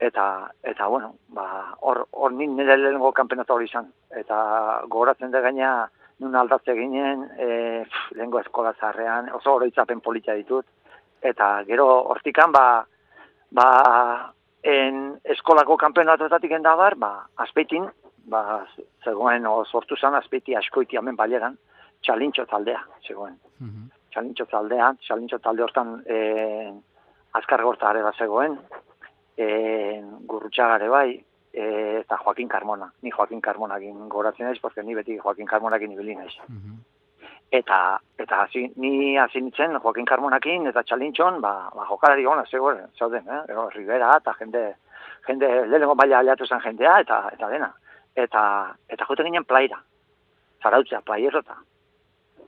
eta, 0.00 0.26
eta 0.72 0.88
bueno, 0.88 1.12
ba, 1.36 1.48
hor, 1.80 2.06
hor 2.10 2.32
nin 2.32 2.56
nire 2.56 2.78
lehenengo 2.78 3.12
kampenatua 3.16 3.58
hori 3.58 3.68
izan. 3.68 3.90
Eta 4.16 4.38
gogoratzen 4.88 5.34
da 5.34 5.42
gaina, 5.44 5.72
nun 6.22 6.36
aldatze 6.38 6.74
ginen, 6.78 7.26
e, 7.36 7.48
lehenengo 8.14 8.40
eskola 8.40 8.72
zaharrean, 8.78 9.28
oso 9.38 9.58
oroitzapen 9.58 10.00
politia 10.00 10.38
ditut, 10.38 10.66
eta 11.22 11.54
gero 11.68 11.88
hortikan, 12.14 12.52
ba, 12.54 12.66
ba, 13.50 13.66
en 14.62 15.18
eskolako 15.34 15.76
kampenatuetatik 15.76 16.56
endabar, 16.56 16.96
ba, 16.96 17.12
azpeitin, 17.44 17.90
ba, 18.32 18.62
zegoen, 19.04 19.46
o, 19.46 19.62
sortu 19.66 19.98
zen 20.00 20.16
azpeiti 20.16 20.56
askoiti 20.56 20.96
hemen 20.96 21.18
baleran, 21.18 21.58
txalintxo 22.02 22.46
taldea, 22.46 22.84
zegoen. 23.06 23.36
Mm 23.58 23.68
-hmm. 23.68 23.90
Txalintxo 24.10 24.46
taldea, 24.46 24.94
txalintxo 25.00 25.38
talde 25.38 25.62
hortan 25.62 26.02
e, 26.06 26.72
azkar 27.32 27.62
gorta 27.62 27.88
are 27.88 28.02
bat 28.02 28.16
zegoen, 28.16 28.58
e, 29.36 29.46
gurrutxagare 30.26 30.88
bai, 30.88 31.24
e, 31.52 31.98
eta 32.00 32.16
Joaquin 32.16 32.48
Carmona. 32.48 32.92
Ni 33.02 33.10
Joaquin 33.10 33.40
Carmonakin 33.40 34.08
goratzen 34.08 34.46
naiz, 34.46 34.60
porque 34.60 34.82
ni 34.82 34.94
beti 34.94 35.18
Joaquin 35.18 35.46
Carmonakin 35.46 35.92
ibili 35.92 36.14
naiz. 36.14 36.34
Mm 36.48 36.56
-hmm. 36.56 36.78
eta 37.52 38.00
eta 38.18 38.42
hasi 38.42 38.72
ni 38.76 39.18
hasi 39.18 39.40
nintzen 39.40 39.78
Joaquin 39.78 40.06
Carmonakin 40.06 40.66
eta 40.66 40.82
Txalintxon, 40.82 41.40
ba, 41.40 41.70
ba 41.74 41.84
jokalari 41.84 42.26
ona 42.26 42.44
zegoen, 42.46 42.78
zauden, 42.98 43.28
eh? 43.28 43.42
Ero, 43.48 43.68
Rivera 43.70 44.16
eta 44.16 44.32
jende 44.38 44.74
jende 45.26 45.66
lehenengo 45.66 45.94
baila 45.94 46.18
aliatu 46.18 46.46
zen 46.46 46.60
jendea 46.60 47.00
eta 47.00 47.28
eta 47.32 47.48
dena. 47.48 47.72
Eta 48.16 48.74
eta 48.88 49.04
joten 49.04 49.26
ginen 49.26 49.44
plaira. 49.44 49.82
Zarautzea 50.62 51.00
playerota. 51.00 51.56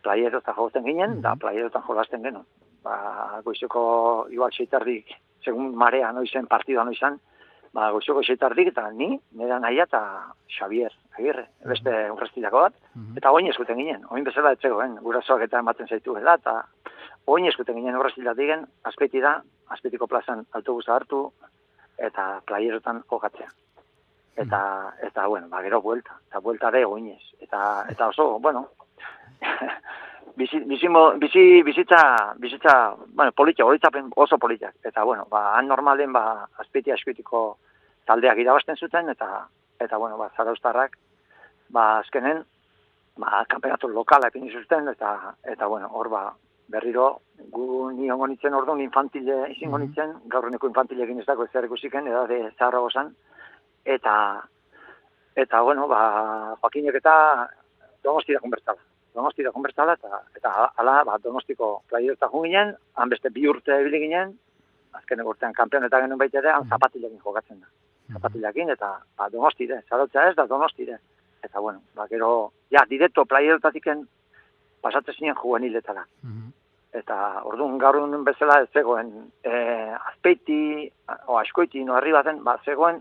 Playerota 0.04 0.54
joten 0.56 0.84
ginen 0.84 1.20
da 1.24 1.34
playerotan 1.40 1.82
jolasten 1.88 2.22
geno. 2.22 2.44
Ba, 2.84 3.40
goizeko 3.44 3.84
igual 4.30 4.52
seitardik, 4.52 5.14
segun 5.44 5.72
marea 5.80 6.12
noizen 6.12 6.46
partida 6.46 6.84
noizan, 6.84 7.16
ba, 7.74 7.88
goizoko 7.94 8.22
seitardik 8.22 8.70
eta 8.72 8.86
ni, 8.92 9.14
nera 9.40 9.58
naia 9.62 9.86
eta 9.88 10.02
Xavier, 10.58 10.92
agirre, 11.16 11.46
beste 11.70 11.94
urrestilako 12.12 12.62
bat, 12.66 12.76
eta 13.16 13.32
oin 13.32 13.48
eskuten 13.50 13.80
ginen, 13.80 14.04
oin 14.10 14.24
bezala 14.24 14.54
etzegoen, 14.54 14.98
gurasoak 15.02 15.46
eta 15.48 15.64
ematen 15.64 15.88
zaitu 15.88 16.16
eta 16.20 16.62
oin 17.26 17.46
eskuten 17.46 17.76
ginen 17.76 17.96
urrestilatik 17.96 18.46
gen, 18.52 18.66
azpeti 18.84 19.20
da, 19.20 19.40
azpetiko 19.68 20.06
plazan 20.06 20.46
autobusa 20.52 20.94
hartu, 20.94 21.32
eta 21.98 22.42
playerotan 22.46 23.02
jokatzea. 23.10 23.48
Eta, 24.36 24.60
eta, 25.02 25.26
bueno, 25.26 25.48
ba, 25.48 25.62
gero 25.62 25.80
buelta, 25.80 26.18
eta 26.28 26.40
buelta 26.40 26.70
de 26.70 26.84
oinez. 26.84 27.22
Eta, 27.40 27.86
eta 27.88 28.08
oso, 28.08 28.40
bueno, 28.40 28.68
bizi, 30.36 30.60
bizi, 30.66 30.88
bizi, 31.18 31.62
bizitza, 31.62 32.34
bizitza, 32.36 32.96
bueno, 33.14 33.32
politia, 33.32 33.64
oso 33.66 34.38
politia. 34.38 34.72
Eta, 34.82 35.04
bueno, 35.04 35.26
ba, 35.30 35.56
han 35.56 35.68
normalen, 35.68 36.12
ba, 36.12 36.48
azpeti 36.58 36.92
askoitiko 36.92 37.56
taldeak 38.06 38.38
irabazten 38.38 38.76
zuten, 38.76 39.08
eta, 39.08 39.46
eta 39.80 39.96
bueno, 39.96 40.16
ba, 40.18 40.30
zaraustarrak, 40.36 40.98
ba, 41.70 41.98
azkenen, 41.98 42.44
ba, 43.16 43.44
kampeonatu 43.48 43.88
lokalak 43.88 44.34
zuten, 44.52 44.88
eta, 44.88 45.34
eta, 45.44 45.66
bueno, 45.66 45.88
hor, 45.92 46.08
ba, 46.08 46.32
berriro, 46.68 47.20
gu 47.52 47.90
ni 47.92 48.10
ongo 48.10 48.26
nintzen 48.26 48.54
orduan 48.54 48.80
infantile 48.80 49.50
izango 49.52 49.78
mhm. 49.78 49.84
nintzen, 49.84 50.14
gaur 50.32 50.50
neko 50.50 50.68
infantile 50.68 51.04
egin 51.04 51.20
ez 51.20 51.26
dago 51.26 51.44
ez 51.44 51.64
ikusiken, 51.64 52.06
edade 52.06 52.50
zaharra 52.58 52.80
gozan, 52.80 53.14
eta, 53.84 54.42
eta, 55.36 55.62
bueno, 55.62 55.86
ba, 55.88 56.56
joakinek 56.60 56.94
eta 57.02 57.14
domostira 58.02 58.40
konbertala. 58.40 58.93
Domostira 59.14 59.52
konbertala, 59.54 59.94
eta, 59.94 60.20
eta 60.34 60.52
ala, 60.82 60.96
ba, 61.06 61.18
domostiko 61.22 61.84
playerta 61.88 62.28
ginen, 62.32 62.74
han 62.98 63.12
beste 63.12 63.30
bi 63.30 63.46
urte 63.46 63.76
ebili 63.78 64.00
ginen, 64.06 64.32
azken 64.98 65.22
urtean 65.22 65.54
kampeoneta 65.54 66.00
genuen 66.02 66.18
baita 66.18 66.40
ere, 66.40 66.50
han 66.50 66.64
mhm. 66.64 66.70
zapatilekin 66.74 67.20
jokatzen 67.22 67.60
da. 67.60 67.68
Mhm. 68.08 68.16
Zapatilekin, 68.18 68.74
eta 68.74 68.90
ba, 69.16 69.28
domostire, 69.30 69.82
zarotza 69.88 70.28
ez 70.28 70.34
da 70.36 70.46
domostire. 70.50 70.98
Eta, 71.44 71.60
bueno, 71.60 71.82
ba, 71.94 72.08
gero, 72.08 72.52
ja, 72.72 72.84
direkto 72.90 73.24
playertatiken 73.24 74.06
pasatzen 74.82 75.20
zinen 75.20 75.40
juveniletara. 75.42 76.06
Mm 76.22 76.52
Eta 76.94 77.16
orduan 77.50 77.74
gaur 77.82 77.96
bezala 78.22 78.60
ez 78.62 78.68
zegoen 78.70 79.08
e, 79.42 79.50
azpeiti, 80.12 80.86
o 81.26 81.40
askoiti, 81.40 81.80
no 81.82 81.96
herri 81.98 82.12
baten, 82.14 82.36
ba, 82.46 82.54
zegoen 82.64 83.00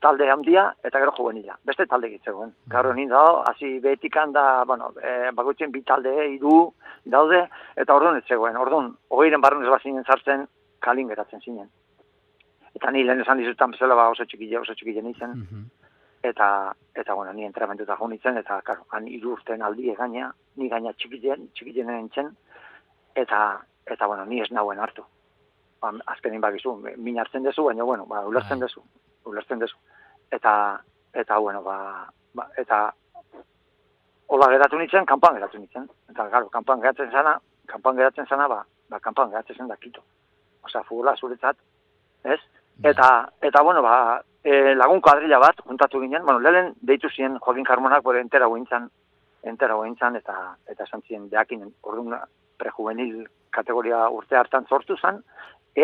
talde 0.00 0.28
handia 0.30 0.66
eta 0.84 1.00
gero 1.02 1.14
juvenila. 1.16 1.56
Beste 1.64 1.86
talde 1.86 2.10
gitzegoen. 2.12 2.52
Gaur 2.72 2.90
egun 2.90 3.08
dago, 3.08 3.42
hasi 3.48 3.78
betikan 3.80 4.32
da, 4.32 4.64
bueno, 4.64 4.92
e, 5.00 5.30
bagoitzen 5.32 5.72
bi 5.72 5.82
talde, 5.82 6.12
idu, 6.34 6.58
daude, 7.04 7.46
eta 7.76 7.94
orduan 7.94 8.20
ez 8.20 8.26
zegoen. 8.28 8.56
Orduan, 8.56 8.92
hogeiren 9.08 9.40
barrun 9.40 9.64
ez 9.64 9.72
bazinen 9.72 10.04
zartzen, 10.04 10.46
kalin 10.80 11.08
geratzen 11.08 11.40
zinen. 11.40 11.70
Eta 12.76 12.90
ni 12.92 13.04
lehen 13.04 13.24
esan 13.24 13.40
dizutan 13.40 13.72
bezala 13.72 13.96
ba, 13.96 14.10
oso 14.12 14.24
txikile, 14.28 14.60
oso 14.60 14.74
txikile 14.76 15.02
nintzen. 15.02 15.36
Mm 15.42 15.66
eta 16.26 16.74
eta 16.94 17.14
bueno, 17.14 17.32
ni 17.32 17.44
entrenamentuta 17.44 17.96
jo 17.96 18.08
nintzen 18.08 18.38
eta 18.40 18.60
claro, 18.66 18.86
han 18.90 19.06
hiru 19.08 19.34
urten 19.36 19.62
aldi 19.62 19.94
gaina, 19.94 20.32
ni 20.56 20.68
gaina 20.68 20.92
txikilen, 20.92 21.50
txikilen 21.54 21.92
nintzen 21.92 22.32
eta 23.14 23.40
eta 23.86 24.06
bueno, 24.06 24.24
ni 24.24 24.40
ez 24.42 24.50
nauen 24.50 24.80
hartu. 24.82 25.04
Ba, 25.80 25.92
azkenin 26.14 26.40
bakizu, 26.40 26.74
min 26.96 27.20
hartzen 27.20 27.44
dezu, 27.46 27.68
baina 27.68 27.84
bueno, 27.84 28.06
ba 28.06 28.24
ulertzen 28.26 28.60
bai. 28.60 28.70
Ulertzen 29.26 29.58
dezu. 29.58 29.76
Eta 30.30 30.52
eta 31.12 31.38
bueno, 31.38 31.62
ba, 31.62 32.06
ba 32.34 32.48
eta 32.56 32.92
Ola 34.28 34.48
geratu 34.50 34.78
nintzen, 34.78 35.06
kanpan 35.06 35.36
geratu 35.38 35.58
nintzen. 35.58 35.86
Eta, 36.10 36.26
garo, 36.32 36.48
kanpan 36.50 36.80
geratzen 36.82 37.12
zana, 37.12 37.36
kanpan 37.70 37.96
geratzen 37.96 38.26
zana, 38.26 38.48
ba, 38.50 38.64
ba 38.90 38.98
kanpan 39.00 39.30
geratzen 39.30 39.60
zen 39.60 39.68
da 39.70 39.76
kito. 39.76 40.02
Osa, 40.66 40.82
futbola 40.82 41.14
zuretzat, 41.16 41.56
ez? 42.24 42.40
Bai. 42.76 42.90
Eta, 42.90 43.10
eta 43.48 43.62
bueno, 43.62 43.82
ba, 43.86 44.22
e, 44.42 44.74
lagun 44.74 45.00
kuadrilla 45.00 45.38
bat, 45.38 45.62
juntatu 45.68 46.00
ginen, 46.02 46.24
bueno, 46.26 46.40
lehen 46.42 46.72
deitu 46.82 47.08
ziren 47.08 47.38
Joaquin 47.38 47.64
Carmonak, 47.64 48.02
bore 48.02 48.20
entera 48.20 48.50
guintzan, 48.50 48.90
entera 49.46 49.78
guintzan, 49.78 50.18
eta, 50.18 50.56
eta 50.66 50.84
esan 50.84 51.06
ziren, 51.06 51.30
deakin, 51.30 51.62
orduan, 51.82 52.18
prejuvenil 52.58 53.28
kategoria 53.54 54.08
urte 54.10 54.36
hartan 54.36 54.66
sortu 54.66 54.98
zen, 54.98 55.22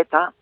eta, 0.02 0.32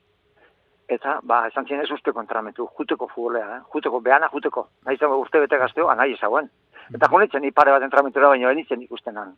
eta, 0.91 1.19
ba, 1.23 1.45
esan 1.49 1.67
ziren 1.69 1.85
ez 1.85 1.93
uste 1.95 2.13
kontramentu, 2.13 2.67
juteko 2.79 3.07
futbolea, 3.13 3.57
eh? 3.57 3.61
juteko, 3.75 4.01
behana 4.03 4.29
juteko, 4.33 4.67
nahi 4.87 4.99
zen 4.99 5.15
urte 5.15 5.43
bete 5.45 5.59
gazteo, 5.61 5.89
anai 5.93 6.11
ezagoen. 6.17 6.51
Eta 6.91 7.09
jonitzen, 7.13 7.47
ipare 7.47 7.75
bat 7.75 7.87
entramentura, 7.87 8.33
baina 8.33 8.51
benitzen 8.51 8.83
ikusten 8.83 9.21
han. 9.21 9.37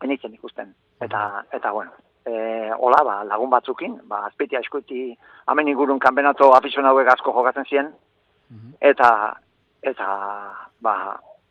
Benitzen 0.00 0.34
ikusten. 0.38 0.70
Eta, 1.02 1.24
eta, 1.58 1.72
bueno, 1.74 1.96
e, 2.22 2.70
hola, 2.78 3.02
ba, 3.10 3.16
lagun 3.26 3.50
batzukin, 3.50 3.98
ba, 4.10 4.22
azpeti 4.30 4.56
askoiti 4.56 5.02
hamen 5.50 5.72
ingurun 5.74 5.98
kanbenato 5.98 6.52
afizon 6.54 6.86
hauek 6.86 7.10
asko 7.16 7.34
jokatzen 7.34 7.66
ziren, 7.66 7.92
mhm. 8.54 8.78
eta, 8.92 9.10
eta, 9.82 10.08
ba, 10.84 10.96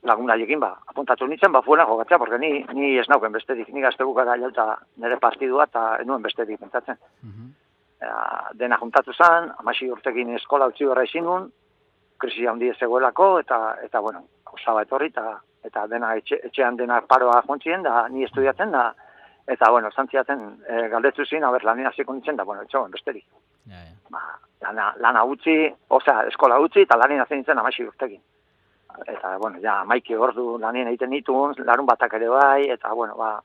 lagun 0.07 0.31
haiekin, 0.31 0.63
ba, 0.63 0.77
apuntatu 0.87 1.27
nintzen, 1.27 1.51
ba, 1.51 1.65
fuena 1.67 1.85
jokatzea, 1.89 2.17
porque 2.17 2.39
ni, 2.39 2.63
ni 2.73 2.95
ez 2.97 3.09
nauken 3.11 3.35
besterik, 3.35 3.73
ni 3.75 3.83
gazte 3.83 4.07
bukara 4.07 4.39
jalta 4.39 4.77
nire 5.03 5.19
partidua, 5.19 5.67
eta 5.67 5.97
enuen 5.99 6.23
besterik 6.23 6.63
pentsatzen. 6.63 6.95
Dena 8.53 8.77
juntatu 8.77 9.13
zen, 9.13 9.51
amasi 9.59 9.89
urtekin 9.89 10.35
eskola 10.35 10.67
utzi 10.69 10.85
barra 10.85 11.03
izin 11.07 11.23
nuen, 11.25 11.47
krisi 12.21 12.45
handi 12.47 12.69
ez 12.69 12.77
egoelako, 12.81 13.39
eta, 13.39 13.57
eta, 13.83 14.01
bueno, 14.01 14.23
osaba 14.53 14.83
etorri, 14.85 15.09
eta, 15.13 15.39
eta 15.65 15.87
dena 15.89 16.13
etxe, 16.19 16.37
etxean 16.49 16.77
dena 16.77 17.01
paroa 17.01 17.41
jontzien, 17.47 17.83
da, 17.83 18.07
ni 18.13 18.23
estudiatzen, 18.27 18.71
da, 18.71 18.91
Eta, 19.47 19.69
bueno, 19.71 19.89
zantziaten, 19.95 20.41
e, 20.67 20.87
galdetu 20.91 21.23
zin, 21.25 21.43
haber, 21.47 21.63
lanina 21.63 21.91
ziko 21.95 22.11
nintzen, 22.13 22.35
da, 22.35 22.43
bueno, 22.43 22.65
etxoen, 22.65 22.91
besterik. 22.91 23.23
Ja, 23.71 23.79
ja. 23.79 23.93
Ba, 24.11 24.23
lana, 24.65 24.89
lana 24.99 25.21
utzi, 25.23 25.55
osea, 25.87 26.25
eskola 26.27 26.57
utzi, 26.59 26.83
eta 26.83 26.97
lanina 26.99 27.23
zen 27.25 27.39
nintzen 27.39 27.61
amasi 27.61 27.85
urtekin. 27.87 28.19
Eta, 29.05 29.37
bueno, 29.39 29.61
ja, 29.63 29.77
maiki 29.87 30.19
ordu 30.19 30.57
lanina 30.59 30.91
egiten 30.91 31.15
ditun, 31.15 31.55
larun 31.63 31.87
batak 31.87 32.17
ere 32.19 32.27
bai, 32.33 32.67
eta, 32.75 32.91
bueno, 32.91 33.15
ba, 33.15 33.37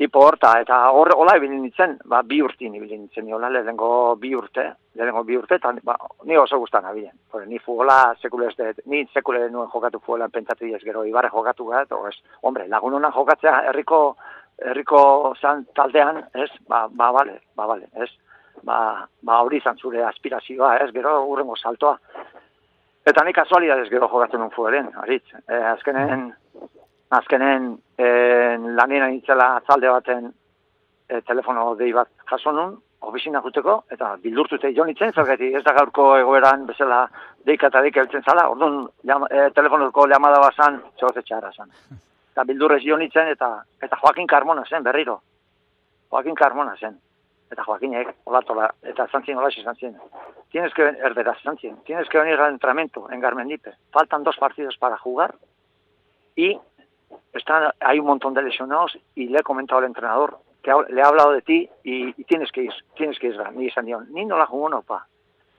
tipo 0.00 0.18
horta, 0.24 0.54
eta 0.62 0.76
hor, 0.96 1.10
hola 1.12 1.34
ebili 1.36 1.58
nintzen, 1.60 1.98
ba, 2.08 2.22
bi 2.24 2.38
urti 2.40 2.70
nibili 2.72 2.96
nintzen, 2.96 3.26
ni 3.26 3.34
hola 3.36 3.50
lehenko 3.52 4.14
bi 4.16 4.30
urte, 4.32 4.62
lehenko 4.96 5.20
bi 5.28 5.36
urte, 5.36 5.58
eta, 5.60 5.74
ba, 5.84 5.98
ni 6.24 6.38
oso 6.40 6.56
gustan 6.62 6.88
abilen. 6.88 7.12
Ni 7.50 7.60
fugola, 7.60 7.98
sekule 8.22 8.48
ez 8.48 8.54
dut, 8.56 8.80
ni 8.88 9.02
sekule 9.12 9.42
nuen 9.52 9.68
jokatu 9.68 10.00
fugola 10.00 10.30
pentsatu 10.32 10.72
ez 10.72 10.80
gero, 10.86 11.04
ibarre 11.04 11.28
jokatu 11.28 11.68
gara, 11.68 11.84
ez, 12.08 12.16
hombre, 12.40 12.64
lagun 12.72 12.96
honan 12.96 13.12
jokatzea, 13.12 13.58
herriko, 13.68 14.00
herriko 14.72 15.02
zan 15.36 15.66
taldean, 15.76 16.24
ez, 16.32 16.48
ba, 16.64 16.86
ba, 16.88 17.12
bale, 17.18 17.36
ba, 17.52 17.68
bale, 17.68 17.92
ez, 18.00 18.08
ba, 18.64 18.80
ba, 19.20 19.42
hori 19.44 19.60
izan 19.60 19.76
zure 19.76 20.00
aspirazioa, 20.08 20.78
ez, 20.80 20.94
gero 20.96 21.18
urrengo 21.28 21.60
saltoa. 21.60 21.98
Eta 23.04 23.28
nik 23.28 23.36
kasualidades 23.36 23.92
gero 23.92 24.08
jogatzen 24.08 24.48
un 24.48 24.56
fueren, 24.56 24.94
aritz, 25.04 25.26
e, 25.44 25.60
azkenen, 25.76 26.30
azkenen, 27.10 27.72
e, 27.98 28.06
lanien 28.78 29.02
anitzela 29.02 29.48
talde 29.66 29.90
baten 29.90 30.30
e, 31.08 31.20
telefono 31.26 31.74
dei 31.78 31.92
bat 31.92 32.10
jaso 32.30 32.52
nun, 32.52 32.76
ofizina 33.00 33.40
juteko, 33.40 33.84
eta 33.90 34.12
bildurtute 34.22 34.74
jo 34.76 34.84
nitzen, 34.84 35.12
zergeti, 35.12 35.54
ez 35.56 35.64
da 35.64 35.72
gaurko 35.72 36.12
egoeran 36.18 36.66
bezala 36.68 37.06
deika 37.46 37.72
eta 37.72 37.82
deika 37.82 38.04
eltzen 38.04 38.22
zala, 38.22 38.46
orduan, 38.52 38.86
e, 39.30 39.48
telefonoko 39.56 40.06
llamada 40.06 40.38
bazan, 40.44 40.82
txozetxara 41.00 41.52
zan 41.56 41.74
eta 42.40 42.46
bildurrez 42.48 42.82
jonitzen, 42.84 43.28
eta 43.34 43.50
eta 43.82 43.98
Joaquin 44.00 44.26
Carmona 44.26 44.64
zen, 44.64 44.82
berriro. 44.82 45.20
Joaquin 46.10 46.34
Carmona 46.34 46.76
zen. 46.76 46.96
Eta 47.50 47.64
Joaquinek, 47.66 48.14
olatola, 48.30 48.70
eta 48.82 49.06
zantzien 49.10 49.38
hola 49.38 49.50
zantzien. 49.50 49.96
Tienes 50.50 50.72
que 50.74 50.84
venir, 50.84 51.04
erderaz 51.04 51.38
zantzien, 51.42 51.76
tienes 51.84 52.08
que 52.08 52.18
venir 52.18 52.40
al 52.40 52.52
entrenamiento 52.52 53.10
en 53.10 53.20
Garmendipe. 53.20 53.74
Faltan 53.92 54.22
dos 54.22 54.36
partidos 54.36 54.76
para 54.78 54.96
jugar 54.96 55.34
y 56.36 56.58
están, 57.32 57.72
hay 57.80 57.98
un 57.98 58.06
montón 58.06 58.34
de 58.34 58.42
lesionados 58.42 58.98
y 59.14 59.28
le 59.28 59.38
he 59.38 59.42
comentado 59.42 59.78
al 59.78 59.86
entrenador 59.86 60.38
que 60.62 60.72
le 60.90 61.02
ha 61.02 61.06
hablado 61.06 61.32
de 61.32 61.42
ti 61.42 61.68
y, 61.84 62.12
tienes 62.24 62.52
que 62.52 62.64
ir, 62.64 62.72
tienes 62.94 63.18
que 63.18 63.28
ir, 63.28 63.52
ni 63.52 63.66
izan 63.66 63.86
dion, 63.86 64.06
ni 64.10 64.24
no 64.24 64.36
la 64.36 64.46
jugó 64.46 64.68
no, 64.68 64.82
pa. 64.82 65.06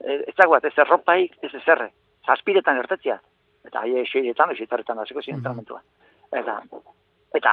Eh, 0.00 0.24
ez 0.26 0.34
dagoat, 0.36 0.64
ez 0.64 0.78
erropaik, 0.78 1.36
ez 1.42 1.52
zerre. 1.64 1.92
Zazpiretan 2.26 2.78
ertetzea. 2.78 3.20
Eta 3.64 3.80
aie, 3.80 4.04
xeiretan, 4.06 4.54
xeitaretan, 4.54 4.98
hasiko 4.98 5.22
zin 5.22 5.36
entrenamentua 5.36 5.82
eta 6.32 6.60
eta 7.34 7.52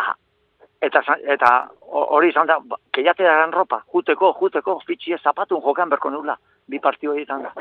eta 0.82 1.02
eta 1.36 1.50
hori 1.92 2.30
izan 2.30 2.48
da 2.48 2.60
keiate 2.96 3.24
daran 3.24 3.52
ropa. 3.54 3.82
Juteko 3.94 4.34
juteko 4.40 4.80
fitxie 4.88 5.18
zapatun 5.18 5.62
jokan 5.62 5.90
berko 5.90 6.10
nula. 6.10 6.38
Bi 6.68 6.80
partio 6.80 7.16
izan 7.18 7.44
da. 7.44 7.54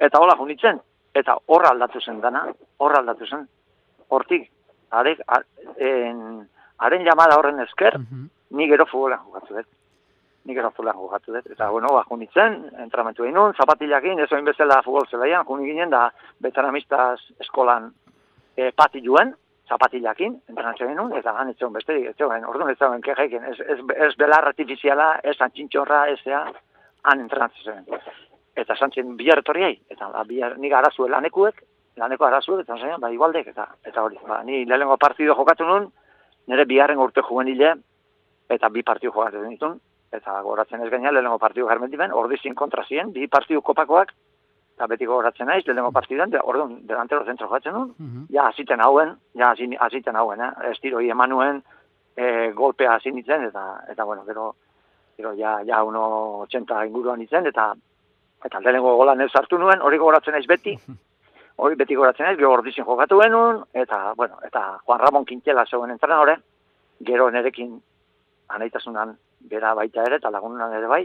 Eta 0.00 0.20
hola 0.20 0.36
junitzen. 0.36 0.80
Eta 1.14 1.38
horra 1.46 1.72
aldatu 1.72 2.00
zen 2.00 2.20
dana 2.20 2.46
horra 2.78 3.00
aldatu 3.00 3.26
zen. 3.26 3.46
Hortik 4.08 4.50
arek 5.00 5.20
en 5.78 6.48
haren 6.78 7.04
llamada 7.04 7.38
horren 7.38 7.60
esker, 7.60 7.98
Mhm. 7.98 8.28
ni 8.50 8.68
gero 8.68 8.86
futbolan 8.86 9.20
jokatu 9.24 9.54
dut. 9.54 9.66
Ni 10.44 10.54
gero 10.54 10.70
futbolan 10.70 10.96
jokatu 10.96 11.32
dut. 11.32 11.46
Eta, 11.50 11.70
bueno, 11.70 11.88
ba, 11.92 12.04
junitzen, 12.04 12.70
entramentu 12.78 13.24
egin 13.24 13.34
nun, 13.34 13.54
zapatilakin, 13.54 14.20
ez 14.20 14.32
oin 14.32 14.44
bezala 14.44 14.82
futbol 14.82 15.08
zelaian, 15.10 15.44
juni 15.44 15.66
ginen, 15.66 15.90
da, 15.90 16.10
betanamistas 16.40 17.20
eskolan 17.40 17.92
e, 18.56 18.70
pati 18.72 19.02
joen, 19.04 19.34
zapatilakin, 19.68 20.40
entrenatzu 20.48 20.84
egin 20.84 20.96
nun, 20.96 21.12
eta 21.18 21.32
han 21.36 21.48
etxeon 21.50 21.72
besterik, 21.72 22.06
etxeon, 22.12 22.44
orduan 22.46 22.70
ez 22.70 22.78
zauen 22.78 23.02
kejaiken, 23.02 23.44
ez, 23.44 23.60
ez, 23.60 23.78
ez 23.96 24.14
belar 24.16 24.46
artifiziala, 24.46 25.18
ez 25.24 25.34
antxintxorra, 25.40 26.08
ez 26.08 26.20
ea, 26.26 26.44
han 27.02 27.20
entrenatzu 27.20 27.64
zen. 27.64 27.84
Eta 28.56 28.76
zantzien 28.76 29.16
bihar 29.16 29.38
etorriai, 29.42 29.74
eta 29.90 30.08
bihar, 30.24 30.56
nik 30.58 30.72
arazue 30.72 31.08
lanekuek, 31.10 31.62
laneko 31.96 32.24
arazuek, 32.26 32.60
eta 32.64 32.76
zain, 32.76 33.00
ba, 33.00 33.10
igualdek, 33.12 33.46
eta, 33.48 33.68
eta 33.84 34.02
hori, 34.02 34.18
ba, 34.28 34.42
ni 34.44 34.64
lehenengo 34.64 34.96
partido 34.98 35.34
jokatu 35.34 35.64
nun, 35.64 35.90
nire 36.46 36.64
biharren 36.64 36.98
urte 36.98 37.22
juvenile, 37.22 37.74
eta 38.48 38.68
bi 38.68 38.82
partidu 38.82 39.12
jokatu 39.12 39.42
ditun, 39.48 39.78
eta 40.12 40.40
goratzen 40.42 40.80
ez 40.84 40.90
gaina 40.90 41.10
lehenengo 41.12 41.38
partidu 41.38 41.66
germentiben, 41.68 42.12
ordizin 42.12 42.54
kontra 42.54 42.84
ziren, 42.84 43.12
bi 43.12 43.26
partidu 43.28 43.62
kopakoak, 43.62 44.12
eta 44.76 44.86
beti 44.86 45.06
goratzen 45.08 45.46
naiz, 45.48 45.64
lehenengo 45.66 45.90
partiduan, 45.92 46.30
de, 46.30 46.38
orduan, 46.42 46.76
delantero 46.86 47.24
zentro 47.24 47.46
jokatzen 47.48 47.72
nun, 47.72 47.94
Mhm. 47.98 48.26
ja 48.30 48.46
hasiten 48.48 48.80
hauen, 48.80 49.16
ja 49.34 49.50
hasi- 49.54 49.76
hasiten 49.80 50.16
hauen, 50.16 50.40
eh? 50.40 50.50
estiroi 50.72 51.08
eman 51.10 51.30
nuen, 51.30 51.62
e, 52.16 52.52
golpea 52.52 52.94
hasi 52.94 53.10
nintzen, 53.12 53.44
eta, 53.44 53.82
eta 53.88 54.04
bueno, 54.04 54.24
gero, 54.24 54.54
gero 55.16 55.32
ja, 55.34 55.62
ja 55.64 55.82
uno 55.82 56.40
80 56.44 56.84
inguruan 56.86 57.18
nintzen, 57.18 57.46
eta 57.46 57.72
eta 58.44 58.60
lehenengo 58.60 58.94
golan 58.96 59.20
ez 59.22 59.30
hartu 59.34 59.58
nuen, 59.58 59.80
hori 59.82 59.96
goratzen 59.98 60.32
naiz 60.32 60.46
beti, 60.46 60.76
hori 61.56 61.76
beti 61.76 61.96
goratzen 61.96 62.26
naiz, 62.26 62.36
gero 62.38 62.52
ordizin 62.52 62.84
jokatu 62.84 63.20
genuen, 63.20 63.62
eta, 63.74 64.12
bueno, 64.16 64.38
eta 64.44 64.78
Juan 64.84 65.00
Ramon 65.00 65.24
Quintela 65.24 65.64
zegoen 65.66 65.94
entrenadore, 65.94 66.36
gero 67.06 67.30
nerekin 67.30 67.78
anaitasunan 68.48 69.16
bera 69.50 69.72
baita 69.74 70.04
ere, 70.04 70.20
eta 70.20 70.30
lagunan 70.30 70.74
ere 70.76 70.90
bai, 70.90 71.02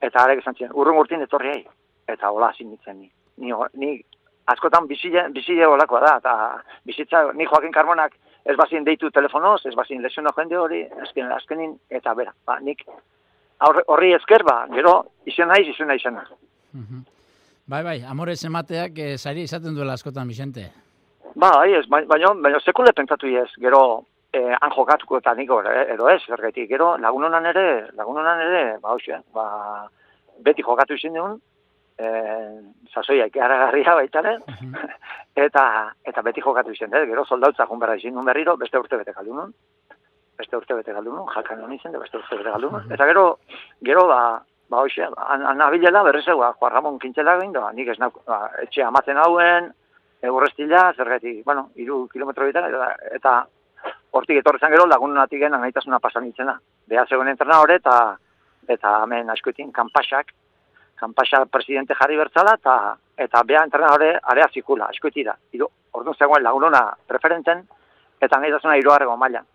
eta 0.00 0.22
arek 0.22 0.42
esan 0.42 0.54
ziren, 0.54 0.72
urrun 0.74 1.00
urtin 1.02 1.22
etorriai, 1.26 1.64
eta 2.08 2.30
hola 2.30 2.52
hasi 2.52 2.64
nintzen 2.64 3.00
ni. 3.00 3.10
Ni, 3.38 3.52
ni 3.74 3.92
askotan 4.50 4.86
bizile, 4.88 5.28
bizile 5.34 5.66
olakoa 5.66 6.00
da, 6.06 6.14
eta 6.22 6.34
bizitza, 6.86 7.26
ni 7.34 7.46
Joaquin 7.46 7.74
Carmonak 7.74 8.16
ez 8.48 8.56
bazien 8.56 8.84
deitu 8.86 9.10
telefonoz, 9.10 9.60
ez 9.66 9.74
bazien 9.76 10.02
lesiono 10.02 10.32
jende 10.36 10.56
hori, 10.58 10.82
azken, 11.02 11.30
azkenin, 11.34 11.76
eta 11.90 12.14
bera, 12.14 12.32
ba, 12.46 12.58
nik 12.64 12.86
horri 13.60 14.14
esker, 14.14 14.44
ba, 14.46 14.62
gero, 14.72 14.94
izen 15.26 15.50
naiz, 15.50 15.66
izen 15.68 15.90
naizena. 15.90 16.24
Mhm. 16.72 17.06
Bai, 17.68 17.82
bai, 17.84 17.98
amorez 18.08 18.38
emateak 18.48 18.98
eh, 18.98 19.16
sari 19.18 19.42
izaten 19.44 19.74
duela 19.76 19.92
askotan, 19.98 20.28
Vicente. 20.28 20.70
Ba, 21.34 21.50
bai, 21.58 21.74
ez, 21.76 21.84
bai- 21.92 22.06
baina, 22.08 22.30
baina 22.44 22.60
sekule 22.64 22.94
pentsatu 22.96 23.28
ez, 23.36 23.50
gero, 23.60 24.04
eh, 24.32 24.54
han 24.60 24.72
jokatuko 24.72 25.18
eta 25.20 25.34
niko, 25.36 25.60
eh, 25.68 25.84
edo 25.94 26.08
ez, 26.08 26.22
zergaitik, 26.26 26.68
gero, 26.70 26.94
lagunonan 26.98 27.44
ere, 27.46 27.66
lagunonan 27.98 28.40
ere, 28.46 28.62
ba, 28.80 28.94
hoxe, 28.96 29.20
ba, 29.36 29.44
beti 30.40 30.64
jokatu 30.64 30.96
izin 30.96 31.12
duen, 31.20 31.36
eh, 31.98 32.56
sasoiak 32.94 33.36
aragarria 33.36 33.94
baita 34.00 34.24
ere, 34.24 34.36
eta, 35.46 35.64
eta 36.08 36.22
beti 36.24 36.40
jokatu 36.40 36.72
izin 36.72 36.90
dut, 36.90 37.04
gero 37.12 37.26
soldautza 37.28 37.66
jun 37.68 37.78
berra 37.84 37.96
izin 38.00 38.16
duen 38.16 38.24
berriro, 38.32 38.56
beste 38.56 38.80
urte 38.80 38.96
bete 38.96 39.12
galdu 39.12 39.34
nun, 39.36 39.52
beste 40.40 40.56
urte 40.56 40.74
bete 40.80 40.96
galdu 40.96 41.12
nun, 41.12 41.28
jalkan 41.34 41.60
honi 41.68 41.78
zen, 41.82 41.92
beste 42.00 42.16
urte 42.16 42.40
bete 42.40 42.48
galdu 42.56 42.72
nun, 42.72 42.88
eta 42.96 43.04
gero, 43.12 43.26
gero, 43.84 44.08
ba, 44.08 44.22
ba, 44.68 44.82
hoxe, 44.82 45.04
an, 45.04 45.44
an 45.46 45.60
abilela 45.64 46.02
berriz 46.04 46.26
egu, 46.28 46.40
ba, 46.40 46.54
Juan 46.58 46.72
Ramon 46.72 46.98
Kintxela 46.98 47.38
da, 47.52 47.70
nik 47.72 47.88
ez 47.88 47.98
nauk, 47.98 48.22
ba, 48.26 48.50
etxe 48.62 48.82
amaten 48.82 49.16
hauen, 49.16 49.72
egurrestila, 50.22 50.92
zergatik, 50.96 51.44
bueno, 51.44 51.70
iru 51.76 52.06
kilometro 52.12 52.46
bitan, 52.46 52.68
eta, 52.68 52.96
eta 53.14 53.34
hortik 54.10 54.40
etorri 54.40 54.60
zen 54.60 54.72
gero 54.72 54.86
lagunatik 54.86 55.40
gen 55.40 55.54
anaitasuna 55.54 56.00
pasan 56.00 56.28
itzena. 56.28 56.56
Beha 56.88 57.04
zegoen 57.06 57.30
entrenadore 57.32 57.78
eta 57.80 57.94
eta 58.68 58.94
hemen 59.04 59.30
askoetin 59.32 59.70
kanpasak, 59.72 60.32
kanpasa 61.00 61.44
presidente 61.46 61.96
jarri 61.98 62.18
bertzala 62.20 62.56
eta 62.58 62.74
eta 63.26 63.42
beha 63.44 63.64
entrenadore 63.64 64.18
area 64.22 64.48
zikula, 64.52 64.90
askoetira. 64.92 65.36
Iru, 65.52 65.68
orduan 65.92 66.18
zegoen 66.18 66.44
lagunona 66.44 66.82
preferenten 67.06 67.64
eta 68.20 68.36
anaitasuna 68.36 68.76
irugarrego 68.80 69.16
mailan. 69.16 69.46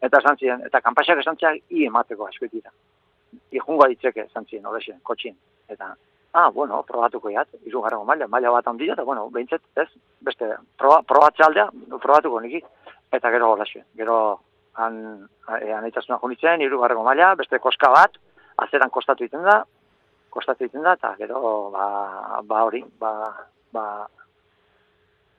Eta 0.00 0.20
esan 0.20 0.36
ziren, 0.36 0.62
eta 0.66 0.80
kanpasak 0.80 1.22
esan 1.22 1.38
ziren, 1.40 1.60
i 1.70 1.86
emateko 1.86 2.26
askoetira. 2.28 2.70
Ijungo 3.56 3.88
ditzeke 3.92 4.26
esan 4.26 4.46
ziren, 4.46 4.66
horrexen, 4.66 5.00
kotxin. 5.02 5.36
Eta, 5.68 5.94
ah, 6.32 6.48
bueno, 6.50 6.82
probatuko 6.88 7.30
jat, 7.30 7.48
irugarrego 7.64 8.04
maila, 8.04 8.28
maila 8.28 8.52
bat 8.58 8.68
handia, 8.68 8.94
eta 8.94 9.04
bueno, 9.04 9.28
behintzet, 9.30 9.62
ez, 9.76 9.88
beste, 10.20 10.50
proba, 10.78 11.00
probatzaldea, 11.02 11.70
probatuko 12.02 12.40
niki 12.44 12.62
eta 13.16 13.30
gero 13.30 13.52
holaxe. 13.54 13.84
Gero 13.96 14.18
han 14.76 14.98
e, 15.60 15.72
anaitasuna 15.72 16.18
junitzen, 16.22 16.60
hirugarrego 16.60 17.04
maila, 17.06 17.34
beste 17.40 17.58
koska 17.62 17.90
bat, 17.94 18.18
azeran 18.66 18.92
kostatu 18.92 19.24
egiten 19.24 19.46
da, 19.46 19.62
kostatu 20.30 20.66
egiten 20.66 20.84
da, 20.84 20.96
eta 20.98 21.14
gero 21.20 21.40
ba, 21.72 21.86
ba 22.44 22.64
hori, 22.68 22.82
ba, 23.00 23.12
ba, 23.72 23.86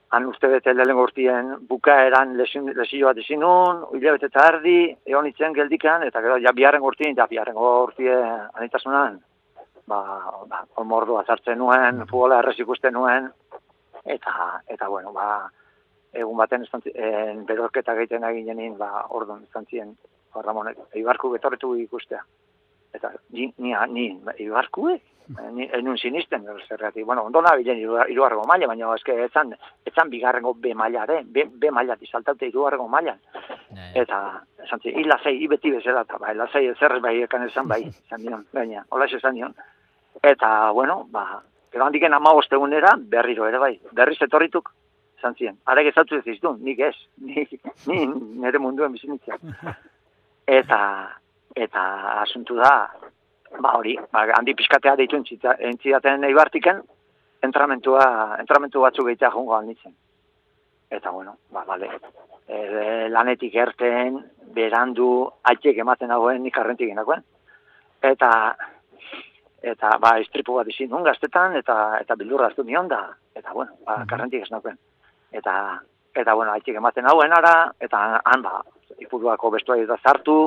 han 0.10 0.26
uste 0.26 0.48
bete 0.48 0.74
lehenengo 0.74 1.04
urtien 1.04 1.54
bukaeran 1.70 2.38
lesio 2.38 3.08
bat 3.08 3.18
izin 3.20 3.42
nun, 3.44 3.84
hilabete 3.98 4.30
eta 4.32 4.46
erdi, 4.54 4.78
egon 5.06 5.28
itzen 5.28 5.56
geldikan, 5.56 6.04
eta 6.08 6.22
gero 6.24 6.38
ja 6.44 6.54
biharren 6.56 6.86
urtien, 6.90 7.16
ja 7.18 7.28
biharren 7.28 7.60
urtie 7.60 8.16
anaitasunan, 8.16 9.20
ba, 9.88 10.02
ba, 10.48 10.64
onmordu 10.84 11.18
azartzen 11.20 11.60
nuen, 11.60 12.06
futbola 12.08 12.40
errez 12.40 12.56
ikusten 12.64 12.96
nuen, 12.96 13.30
eta, 14.06 14.62
eta 14.68 14.88
bueno, 14.88 15.12
ba, 15.14 15.50
egun 16.14 16.38
baten 16.40 16.64
estantzien, 16.64 17.44
berorketa 17.50 17.96
egiten 18.00 18.24
egin 18.24 18.78
ba, 18.78 19.08
orduan 19.10 19.44
estantzien, 19.44 19.96
ba, 20.34 20.42
Ramonek, 20.46 20.80
Eibarku 20.96 21.34
betorretu 21.36 21.76
ikustea. 21.84 22.24
Eta 22.94 23.12
ni, 23.30 23.52
ni, 23.58 23.74
ni 23.90 24.08
Eibarku, 24.38 24.88
ni, 25.52 25.68
enun 25.74 25.98
sinisten, 25.98 26.46
zergatik, 26.68 27.06
bueno, 27.06 27.24
ondo 27.24 27.42
nabilen 27.42 27.80
irugarrego 27.80 28.46
maila, 28.48 28.68
baina 28.68 28.94
eske 28.96 29.16
etzan, 29.26 29.54
etzan 29.86 30.10
bigarrengo 30.10 30.54
B 30.54 30.74
mailare, 30.74 31.22
B, 31.24 31.46
B 31.52 31.72
maila 31.72 31.98
dizaltaute 32.00 32.48
irugarrego 32.48 32.88
mailan. 32.88 33.20
Ja, 33.34 33.48
ja. 33.76 33.90
Eta, 34.04 34.22
esan 34.64 34.82
zi, 34.82 34.94
hila 34.96 35.20
zei, 35.24 35.36
ibeti 35.44 35.72
bezala, 35.72 36.06
eta 36.08 36.18
bai, 36.22 36.34
hila 36.34 36.48
zei, 36.52 36.72
zer 36.80 37.00
bai 37.04 37.18
ekan 37.24 37.48
esan 37.50 37.68
bai, 37.68 37.84
esan 38.06 38.24
dion, 38.24 38.48
baina, 38.54 38.86
hola 38.90 39.10
esan 39.12 39.36
dion. 39.36 39.56
Eta, 40.24 40.72
bueno, 40.72 41.04
ba, 41.12 41.44
gero 41.72 41.86
handiken 41.86 42.14
ama 42.14 42.34
egunera, 42.52 42.96
berriro 42.98 43.48
ere 43.48 43.60
bai, 43.60 43.80
berriz 43.92 44.22
etorrituk, 44.22 44.74
esan 45.18 45.36
ziren, 45.36 45.58
arek 45.66 45.92
ezautu 45.92 46.18
ez 46.18 46.28
iztun, 46.28 46.60
nik 46.64 46.80
ez, 46.80 46.96
ni, 47.18 47.46
ni 47.88 48.06
nire 48.08 48.60
munduen 48.60 48.94
bizinitzea. 48.94 49.38
Eta, 50.60 50.80
eta 51.58 51.84
asuntu 52.22 52.56
da, 52.60 52.74
ba 53.60 53.74
hori, 53.78 53.96
ba, 54.14 54.26
handi 54.38 54.54
pixkatea 54.58 54.96
deitu 55.00 55.18
entzidaten 55.18 56.26
eibartiken, 56.30 56.82
entramentua, 57.48 58.38
entramentu 58.42 58.84
batzuk 58.84 59.10
egitea 59.10 59.32
jongo 59.34 59.56
alnitzen. 59.58 59.96
Eta 60.90 61.12
bueno, 61.12 61.38
ba, 61.52 61.64
bale, 61.68 61.90
e, 62.48 63.10
lanetik 63.12 63.56
erten, 63.56 64.22
berandu, 64.56 65.10
aitek 65.52 65.82
ematen 65.84 66.14
dagoen 66.14 66.44
nik 66.46 66.58
arrentik 66.58 66.94
enakoen. 66.94 67.26
Eta, 68.12 68.32
eta 69.74 69.98
ba, 70.02 70.16
istripu 70.24 70.60
bat 70.60 70.70
izin 70.72 70.92
nun 70.94 71.06
gaztetan, 71.08 71.58
eta, 71.60 71.98
eta 72.02 72.16
bildurra 72.20 72.52
aztu 72.52 72.64
nion 72.64 72.88
da, 72.92 73.02
eta 73.36 73.54
bueno, 73.54 73.76
ba, 73.86 74.04
karrentik 74.10 74.46
ez 74.46 74.54
nagoen. 74.54 74.78
Eta, 75.34 75.58
eta 76.16 76.38
bueno, 76.38 76.54
aitek 76.54 76.80
ematen 76.80 77.10
hauen 77.10 77.34
ara, 77.34 77.74
eta 77.84 78.22
han 78.24 78.46
ba, 78.46 78.62
ipuruako 79.04 79.52
bestuai 79.58 79.82
eta 79.84 80.00
zartu, 80.04 80.40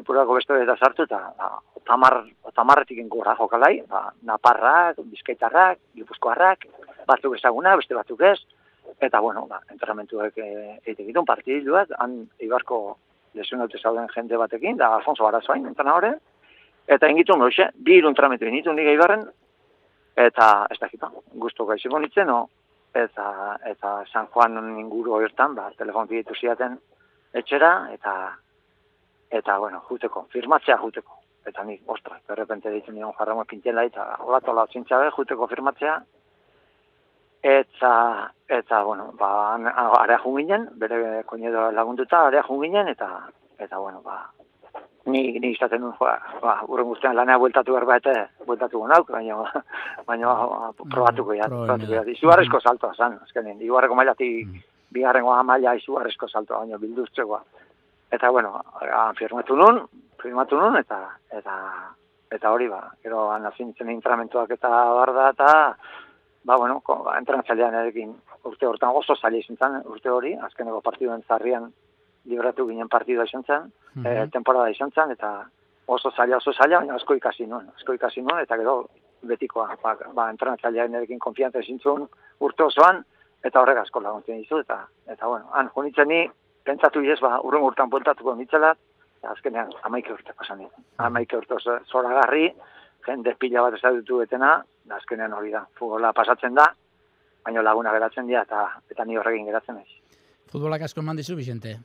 ipuruako 0.00 0.36
bestuai 0.36 0.62
eta 0.62 0.76
zartu, 0.76 1.06
eta 1.06 1.20
ba, 1.38 1.50
otamar, 1.80 2.20
otamarretik 2.50 3.00
gora 3.12 3.36
jokalai, 3.38 3.80
ba, 3.88 4.10
naparrak, 4.28 5.00
bizkaitarrak, 5.12 5.80
gipuzkoarrak, 5.96 6.66
batzuk 7.06 7.36
ezaguna, 7.38 7.76
beste 7.76 7.94
batzuk 7.94 8.22
ez, 8.28 8.38
eta 9.00 9.20
bueno, 9.20 9.46
ba, 9.50 9.60
entrenamentuek 9.72 10.38
e, 10.38 10.50
egiten 10.84 11.10
ditun 11.10 11.28
partiduak, 11.28 11.94
han 11.98 12.22
Ibarko 12.40 12.80
lesionatu 13.34 13.78
zauden 13.78 14.08
jende 14.14 14.38
batekin, 14.40 14.76
da 14.76 14.94
Alfonso 14.96 15.26
Arazoain, 15.26 15.66
entrenadore, 15.66 16.14
eta 16.86 17.08
ingitun 17.12 17.42
hoxe, 17.42 17.70
bi 17.76 17.98
hiru 17.98 18.12
entrenamentu 18.12 18.48
ingitun 18.48 18.76
nik 18.76 18.92
Ibarren, 18.94 19.26
eta 20.16 20.66
ez 20.70 20.78
dakita, 20.80 21.10
guztu 21.34 21.66
gaiziko 21.68 21.98
nintzen, 22.00 22.30
no? 22.32 22.46
eta, 22.96 23.58
eta 23.68 24.04
San 24.12 24.26
Juan 24.32 24.56
inguru 24.80 25.16
hortan, 25.18 25.54
ba, 25.54 25.68
telefonik 25.78 26.14
ditu 26.16 26.36
ziaten 26.38 26.78
etxera, 27.36 27.72
eta, 27.92 28.14
eta, 29.30 29.58
bueno, 29.58 29.80
juteko, 29.88 30.26
firmatzea 30.32 30.78
juteko. 30.82 31.18
Eta 31.46 31.62
nik, 31.64 31.82
ostra, 31.86 32.18
berrepente 32.28 32.70
ditu 32.70 32.92
nion 32.92 33.12
jarramo 33.18 33.44
pintela, 33.44 33.84
eta 33.86 34.16
holatola 34.24 34.66
zintzabe, 34.72 35.10
juteko 35.14 35.46
firmatzea, 35.46 36.00
eta, 37.42 37.92
eta, 38.48 38.82
bueno, 38.84 39.12
ba, 39.18 39.54
area 40.00 40.18
junginen, 40.24 40.68
bere 40.74 41.22
koinedo 41.26 41.70
lagunduta, 41.70 42.26
area 42.26 42.42
junginen, 42.42 42.88
eta, 42.88 43.28
eta, 43.58 43.78
bueno, 43.78 44.02
ba, 44.02 44.24
ni, 45.06 45.38
ni 45.38 45.52
izaten 45.54 45.80
nuen, 45.80 45.94
joa, 46.00 46.16
ba, 46.42 46.56
urren 46.66 46.88
guztian 46.90 47.14
lanea 47.16 47.38
bueltatu 47.38 47.76
behar 47.76 47.86
bat, 47.86 48.08
bueltatu 48.46 48.80
gonauk, 48.82 49.10
baina, 49.14 49.36
baina 50.08 50.34
ba, 50.34 50.72
probatuko 50.82 51.36
ja, 51.38 51.46
Proben, 51.46 51.66
probatuko 51.66 51.92
ja. 51.92 52.02
ja. 52.02 52.16
Izugarrizko 52.16 52.60
saltoa 52.60 52.94
zan, 52.94 53.20
azkenin, 53.22 53.60
izugarreko 53.62 53.94
mailatik, 53.94 54.46
Mm. 54.46 54.64
bigarrengo 54.94 55.32
maila 55.44 55.74
izugarrizko 55.76 56.28
saltoa, 56.28 56.60
baina 56.64 56.78
bilduztzekoa. 56.78 57.40
Eta 58.10 58.30
bueno, 58.30 58.60
han 58.80 59.14
firmatu 59.16 59.56
nun, 59.56 59.82
firmatu 60.22 60.56
nun, 60.56 60.76
eta, 60.76 61.00
eta, 61.30 61.56
eta 62.30 62.50
hori 62.52 62.68
ba, 62.68 62.82
gero 63.02 63.30
anazintzen 63.32 63.90
intramentuak 63.90 64.50
eta 64.50 64.68
barda, 64.68 65.30
eta, 65.30 65.76
ba, 66.44 66.56
bueno, 66.56 66.82
ba, 66.86 67.18
entrenatzailean 67.18 67.74
erekin 67.82 68.14
urte 68.46 68.66
hortan 68.66 68.94
oso 68.94 69.16
zaila 69.16 69.38
izan 69.38 69.56
zen, 69.56 69.80
urte 69.90 70.10
hori, 70.10 70.34
azkeneko 70.48 70.80
partiduen 70.80 71.22
zarrian 71.26 71.72
libratu 72.26 72.66
ginen 72.68 72.88
partidua 72.88 73.24
izan 73.24 73.44
zen, 73.44 73.72
Mhm. 73.96 74.06
e, 74.06 74.28
temporada 74.32 74.70
izan 74.70 74.90
zen, 74.92 75.10
eta 75.10 75.46
oso 75.86 76.10
zaila, 76.10 76.36
oso 76.36 76.52
zaila, 76.52 76.78
baina 76.78 76.94
asko 76.94 77.14
ikasi 77.14 77.46
nuen, 77.46 77.68
asko 77.76 77.92
ikasi 77.94 78.22
nuen, 78.22 78.42
eta 78.42 78.56
gero 78.56 78.88
betikoa, 79.22 79.76
ba, 79.82 79.96
ba 80.14 80.30
entrenatzailean 80.30 80.94
erekin 80.94 81.18
konfiantza 81.18 81.58
ezintzun 81.58 82.08
urte 82.40 82.62
osoan, 82.62 83.04
eta 83.44 83.60
horrek 83.60 83.78
asko 83.78 84.00
laguntzen 84.00 84.38
dizu, 84.42 84.58
eta, 84.58 84.86
eta 85.06 85.26
bueno, 85.26 85.46
han, 85.52 85.68
jonitzen 85.74 86.08
ni, 86.08 86.26
pentsatu 86.66 87.00
iez, 87.06 87.18
ba, 87.22 87.38
urren 87.46 87.62
urtan 87.62 87.90
bueltatuko 87.90 88.34
nitzela, 88.36 88.74
eta 89.20 89.30
azkenean, 89.32 89.70
amaike 89.88 90.12
urte 90.12 90.34
pasan 90.36 90.58
ditu. 90.64 90.82
Amaike 90.98 91.36
urte 91.38 91.56
zoragarri, 91.90 92.50
jende 93.06 93.34
pila 93.38 93.62
bat 93.62 93.78
ezatutu 93.78 94.18
betena, 94.24 94.56
da 94.84 94.96
azkenean 95.00 95.32
hori 95.32 95.52
da, 95.54 95.64
futbola 95.78 96.12
pasatzen 96.12 96.54
da, 96.58 96.66
baina 97.46 97.62
laguna 97.62 97.92
geratzen 97.94 98.26
dira, 98.26 98.42
eta, 98.42 98.66
eta 98.90 99.04
ni 99.06 99.16
horrekin 99.16 99.46
geratzen 99.46 99.78
ez. 99.78 99.88
Futbolak 100.50 100.82
asko 100.82 101.00
eman 101.00 101.16
dizu, 101.18 101.36
Vicente. 101.38 101.76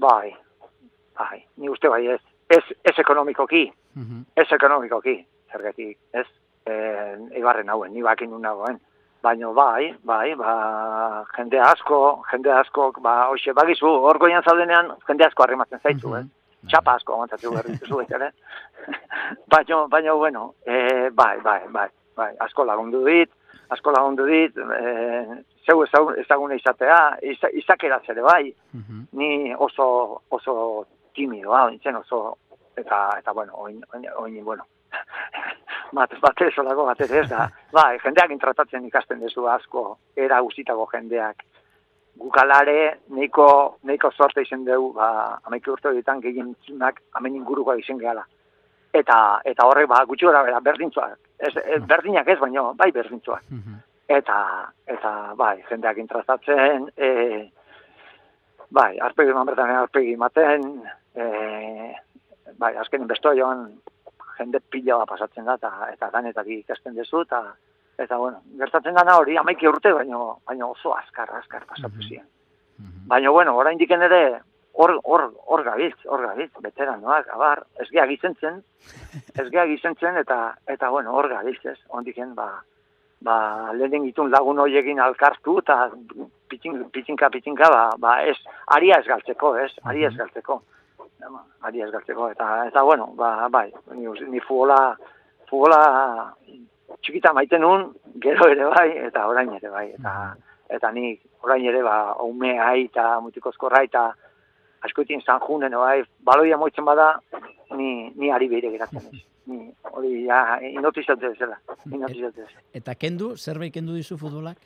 Bai, 0.00 0.32
bai, 1.18 1.42
ni 1.60 1.68
uste 1.68 1.88
bai 1.92 2.06
ez, 2.14 2.20
ez, 2.48 2.64
ez 2.84 2.96
ekonomikoki, 2.98 3.66
Mhm. 3.94 4.20
ez 4.36 4.46
ekonomikoki, 4.52 5.16
zergatik, 5.52 5.98
ez, 6.12 6.26
e, 6.64 6.72
eibarren 7.34 7.68
hauen, 7.68 7.92
ni 7.92 8.02
bakin 8.02 8.30
nun 8.30 8.42
nagoen. 8.42 8.78
Baina 9.22 9.50
bai, 9.52 9.94
bai, 10.02 10.34
ba, 10.34 11.24
jende 11.36 11.58
asko, 11.60 12.22
jende 12.30 12.50
asko, 12.56 12.90
ba, 13.04 13.26
hoxe, 13.28 13.52
bagizu, 13.52 13.86
hor 14.06 14.18
goian 14.18 14.42
zaudenean, 14.42 14.94
jende 15.06 15.26
asko 15.26 15.42
harrimatzen 15.44 15.80
zaitu, 15.82 16.08
Mhm. 16.08 16.16
eh? 16.20 16.68
Txapa 16.68 16.94
asko 16.94 17.12
aguantatu 17.14 17.50
behar 17.50 17.64
dituzu, 17.66 18.00
ere. 18.08 18.30
baina, 19.52 19.86
baina, 19.88 20.14
bueno, 20.14 20.54
e, 20.66 21.10
bai, 21.10 21.36
bai, 21.44 21.60
bai, 21.68 21.88
bai, 22.16 22.32
asko 22.40 22.64
lagundu 22.64 23.04
dit, 23.04 23.30
asko 23.70 23.90
lagundu 23.92 24.26
dit, 24.26 24.56
e, 24.56 25.44
zeu 25.66 25.82
ezagun, 25.84 26.16
ezaguna 26.18 26.54
izatea, 26.54 27.16
iza, 27.22 27.48
izakeraz 27.52 28.02
ere 28.08 28.22
bai, 28.22 28.54
Mhm. 28.74 29.04
ni 29.12 29.54
oso 29.54 30.22
oso 30.30 30.86
timidoa, 31.14 31.68
nintzen 31.70 31.96
oso 31.96 32.36
eta 32.76 33.10
eta 33.18 33.32
bueno, 33.32 33.52
oin 33.56 33.82
oin, 33.94 34.06
oin 34.16 34.44
bueno. 34.44 34.64
Bat 35.92 36.12
bat 36.22 36.40
ez 36.46 36.52
olako 36.58 36.84
bat 36.86 37.00
ez 37.00 37.28
da. 37.28 37.48
Bai, 37.76 37.98
jendeak 38.04 38.30
intratatzen 38.30 38.84
ikasten 38.86 39.20
dezu 39.20 39.46
asko, 39.50 39.96
era 40.16 40.40
guztitako 40.40 40.86
jendeak. 40.92 41.42
Gukalare, 42.20 42.98
neiko, 43.16 43.78
neiko 43.88 44.10
sorte 44.12 44.42
izen 44.44 44.64
dugu, 44.66 44.92
ba, 44.92 45.38
amaiki 45.48 45.70
urte 45.72 45.88
horietan 45.88 46.20
gehien 46.20 46.54
zunak 46.66 47.00
amen 47.16 47.36
inguruko 47.38 47.74
izen 47.80 47.98
gehala. 47.98 48.26
Eta, 48.92 49.40
eta 49.46 49.66
horrek, 49.66 49.86
ba, 49.88 50.02
gutxi 50.04 50.26
gara 50.26 50.42
bera, 50.42 50.60
berdintzuak. 50.60 51.16
Ez, 51.38 51.54
ez, 51.56 51.80
berdinak 51.88 52.28
ez, 52.28 52.38
baino, 52.38 52.74
bai 52.76 52.90
berdintzuak 52.92 53.42
Mhm. 53.50 53.78
eta 54.08 54.36
eta 54.86 55.34
bai, 55.38 55.62
jendeak 55.68 55.96
intratatzen, 56.02 56.90
e, 56.96 57.50
bai, 58.70 58.98
arpegi 58.98 59.32
bertan 59.32 59.70
arpegi 59.70 60.12
ematen, 60.12 60.82
e, 61.14 61.94
bai, 62.58 62.76
azkenin 62.76 63.06
besto 63.06 63.32
joan 63.38 63.70
jende 64.40 64.60
pila 64.60 64.96
bat 65.02 65.08
pasatzen 65.12 65.44
da, 65.44 65.54
eta, 65.60 65.70
eta 65.92 66.10
danetak 66.10 66.46
ikasten 66.56 66.94
dezu, 66.96 67.22
eta, 67.26 67.42
eta 68.00 68.16
bueno, 68.16 68.40
gertatzen 68.58 68.94
dana 68.96 69.16
hori, 69.20 69.36
amaiki 69.36 69.68
urte, 69.68 69.92
baino, 69.92 70.38
baino 70.48 70.70
oso 70.72 70.94
azkar, 70.96 71.28
azkar 71.38 71.66
pasatu 71.68 71.96
Mhm. 71.96 72.08
ziren. 72.08 72.26
Mhm. 72.78 73.08
Baina, 73.08 73.30
bueno, 73.30 73.56
orain 73.56 73.78
diken 73.78 74.02
ere, 74.02 74.40
hor, 74.72 74.94
hor, 75.04 75.26
hor 75.46 75.62
gabiltz, 75.66 75.98
hor 76.06 76.22
gabiltz, 76.26 76.54
veteranoak, 76.62 77.28
abar, 77.34 77.64
ez 77.78 77.88
geha 77.90 78.06
gizentzen, 78.06 78.62
ez 79.36 79.50
geha 79.50 79.66
gizentzen, 79.66 80.16
eta, 80.16 80.56
eta 80.66 80.88
bueno, 80.88 81.12
hor 81.12 81.28
gabiltz, 81.28 81.64
ez, 81.66 81.78
ondiken, 81.88 82.34
ba, 82.34 82.62
ba, 83.20 83.72
lehen 83.74 84.02
ditun 84.06 84.30
lagun 84.30 84.58
hoiekin 84.58 85.00
alkartu, 85.00 85.58
eta 85.58 85.90
pitxin, 86.48 86.84
pitxinka, 86.90 87.28
pitxinka, 87.30 87.68
ba, 87.68 87.90
ba, 87.98 88.22
ez, 88.24 88.38
aria 88.68 88.96
ez 89.00 89.06
galtzeko, 89.06 89.56
ez, 89.56 89.72
aria 89.84 90.08
ez 90.08 90.14
Mhm. 90.14 90.18
galtzeko, 90.22 90.62
aria 91.62 91.86
ez 91.86 91.92
galtzeko, 91.92 92.30
eta, 92.30 92.50
eta, 92.66 92.82
bueno, 92.82 93.12
ba, 93.16 93.48
bai, 93.48 93.68
ni, 93.94 94.06
ni 94.28 94.40
futbola, 94.40 94.96
futbola 95.48 96.34
txikita 97.00 97.32
maiten 97.32 97.62
nun, 97.62 97.90
gero 98.22 98.48
ere 98.50 98.70
bai, 98.74 98.88
eta 99.08 99.26
orain 99.30 99.52
ere 99.56 99.70
bai, 99.72 99.88
eta, 99.94 100.14
eta 100.70 100.92
ni 100.92 101.18
orain 101.42 101.66
ere 101.66 101.82
ba 101.82 102.14
umea 102.24 102.72
eta 102.78 103.06
mutikozkorra 103.24 103.82
eta 103.86 104.04
askoetin 104.86 105.22
San 105.26 105.40
Junen 105.46 105.74
bai 105.76 106.02
baloia 106.24 106.56
moitzen 106.56 106.84
bada 106.84 107.10
ni 107.76 108.10
ni 108.16 108.30
ari 108.30 108.48
beire 108.48 108.70
geratzen 108.70 109.02
ez. 109.10 109.22
Ni 109.46 109.72
hori 109.92 110.26
ja 110.26 110.58
inotizatu 110.62 111.28
bezala. 111.28 111.58
Inotizatu 111.90 112.44
bezala. 112.44 112.62
Eta 112.74 112.94
kendu, 112.94 113.36
zerbait 113.36 113.74
kendu 113.74 113.96
dizu 113.98 114.16
futbolak? 114.16 114.58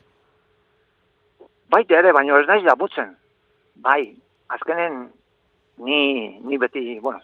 Baita 1.69 1.97
ere, 1.99 2.11
baino 2.13 2.37
ez 2.39 2.47
naiz 2.47 2.63
labutzen. 2.63 3.15
Bai, 3.75 4.15
azkenen 4.47 5.07
ni 5.77 6.39
ni 6.39 6.57
beti, 6.57 6.99
bueno, 6.99 7.19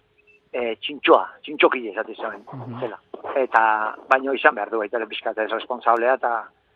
eh 0.52 0.76
txintxoa, 0.84 1.28
txintxoki 1.44 1.88
esate 1.92 2.16
zuen, 2.16 2.44
zela. 2.80 2.98
Eta 3.40 3.62
baino 4.10 4.34
izan 4.34 4.56
behar 4.56 4.72
du 4.72 4.82
baita 4.82 4.98
ere 4.98 5.08
pixkat 5.08 5.38
ez 5.38 5.52
responsablea 5.52 6.18
eta 6.20 6.34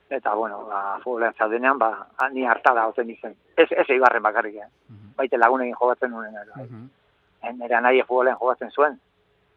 eta 0.09 0.33
bueno, 0.35 0.61
ba 0.69 0.99
futbolean 1.03 1.33
zaudenean 1.33 1.79
ba 1.79 2.07
ni 2.31 2.45
hartara 2.45 2.88
oten 2.88 3.09
izen. 3.09 3.35
Ez 3.57 3.67
ez 3.71 3.89
eibarren 3.89 4.23
bakarrik. 4.23 4.55
Eh? 4.55 4.69
Mhm. 4.89 5.15
Baita 5.17 5.38
lagunekin 5.38 5.75
jogatzen 5.75 6.11
nuen 6.11 6.33
bai. 6.55 6.63
Mhm. 6.63 6.88
Nera 7.59 7.81
nahi 7.81 8.01
futbolean 8.03 8.38
jogatzen 8.39 8.71
zuen. 8.71 8.99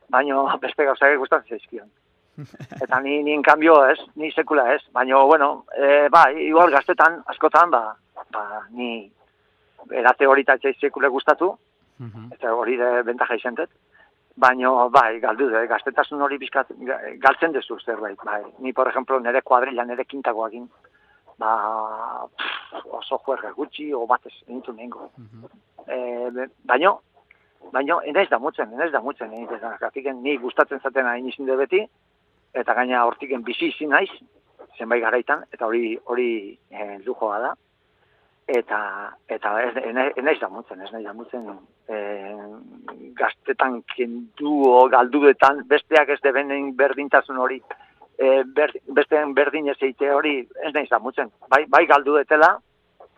Baino 0.08 0.46
beste 0.58 0.84
gauzak 0.84 1.16
gustatzen 1.18 1.58
zaizkion. 1.58 1.90
Eta 2.82 3.00
ni, 3.00 3.22
ni 3.22 3.32
en 3.32 3.42
cambio 3.42 3.84
ez, 3.86 3.98
ni 4.14 4.30
sekula 4.32 4.74
ez. 4.74 4.82
Baino, 4.92 5.26
bueno, 5.26 5.64
e, 5.76 6.08
ba, 6.08 6.30
igual 6.30 6.70
gaztetan, 6.70 7.22
askotan, 7.26 7.70
ba, 7.70 7.96
ba, 8.30 8.44
ni 8.70 9.10
erate 9.90 10.26
hori 10.26 10.44
eta 10.46 10.56
sekule 10.80 11.08
Mhm. 11.98 12.32
eta 12.32 12.54
hori 12.54 12.76
de 12.76 13.02
bentaja 13.02 13.34
izan 13.34 13.54
dut. 13.54 13.70
Baino, 14.36 14.88
bai, 14.90 15.18
galdu, 15.20 15.48
de, 15.50 15.66
gaztetasun 15.66 16.20
hori 16.22 16.38
bizkat, 16.38 16.68
galtzen 17.18 17.52
dezu 17.52 17.78
zerbait, 17.80 18.18
bai. 18.24 18.42
Ni, 18.60 18.72
por 18.72 18.88
ejemplo, 18.88 19.18
nire 19.18 19.42
kuadrilla, 19.42 19.84
nire 19.84 20.04
kintagoakin, 20.04 20.68
ba, 21.38 22.26
pff, 22.36 22.84
oso 23.00 23.18
juerga 23.18 23.50
gutxi, 23.56 23.92
o 23.92 24.06
batez, 24.06 24.34
nintu 24.46 24.72
nengo. 24.72 25.10
Mhm. 25.16 25.44
E, 25.88 26.30
be- 26.30 26.50
baino, 26.64 27.00
baino, 27.72 28.00
enaiz 28.02 28.28
da 28.30 28.38
mutzen, 28.38 28.72
enaiz 28.72 28.92
da 28.92 29.00
mutzen, 29.00 29.32
egin 29.32 29.48
dezan, 29.48 29.76
gatiken 29.80 30.22
ni 30.22 30.36
gustatzen 30.36 30.80
zaten 30.80 31.06
hain 31.06 31.26
izin 31.28 31.46
de 31.46 31.56
beti, 31.56 31.82
eta 32.54 32.74
gaina 32.74 33.04
hortiken 33.06 33.42
bizi 33.42 33.72
izin 33.74 33.90
naiz, 33.90 34.10
zenbait 34.78 35.02
garaitan, 35.02 35.42
eta 35.52 35.66
hori 35.66 35.98
hori 36.04 36.58
e, 36.70 36.98
lujoa 37.04 37.38
da, 37.40 37.54
eta 38.48 38.78
eta 39.28 39.50
ez 39.62 39.74
ez 39.76 40.24
naiz 40.24 40.38
da 40.40 40.48
mutzen, 40.48 40.80
ez 40.80 40.92
naiz 40.92 41.04
da 41.04 41.12
mutzen 41.12 41.50
e, 41.88 41.98
gaztetan 43.18 43.82
kendu 43.94 44.54
galduetan 44.90 45.64
besteak 45.68 46.08
ez 46.08 46.20
debenen 46.24 46.72
berdintasun 46.76 47.36
hori 47.36 47.60
e, 48.18 48.42
ber, 48.56 48.72
besteen 48.96 49.34
berdin 49.34 49.68
ez 49.68 49.76
eite 49.82 50.10
hori 50.14 50.40
ez 50.64 50.72
naiz 50.74 50.88
da 50.90 50.98
mutzen. 50.98 51.30
Bai, 51.52 51.64
bai 51.70 51.84
galdu 51.86 52.16
detela, 52.16 52.50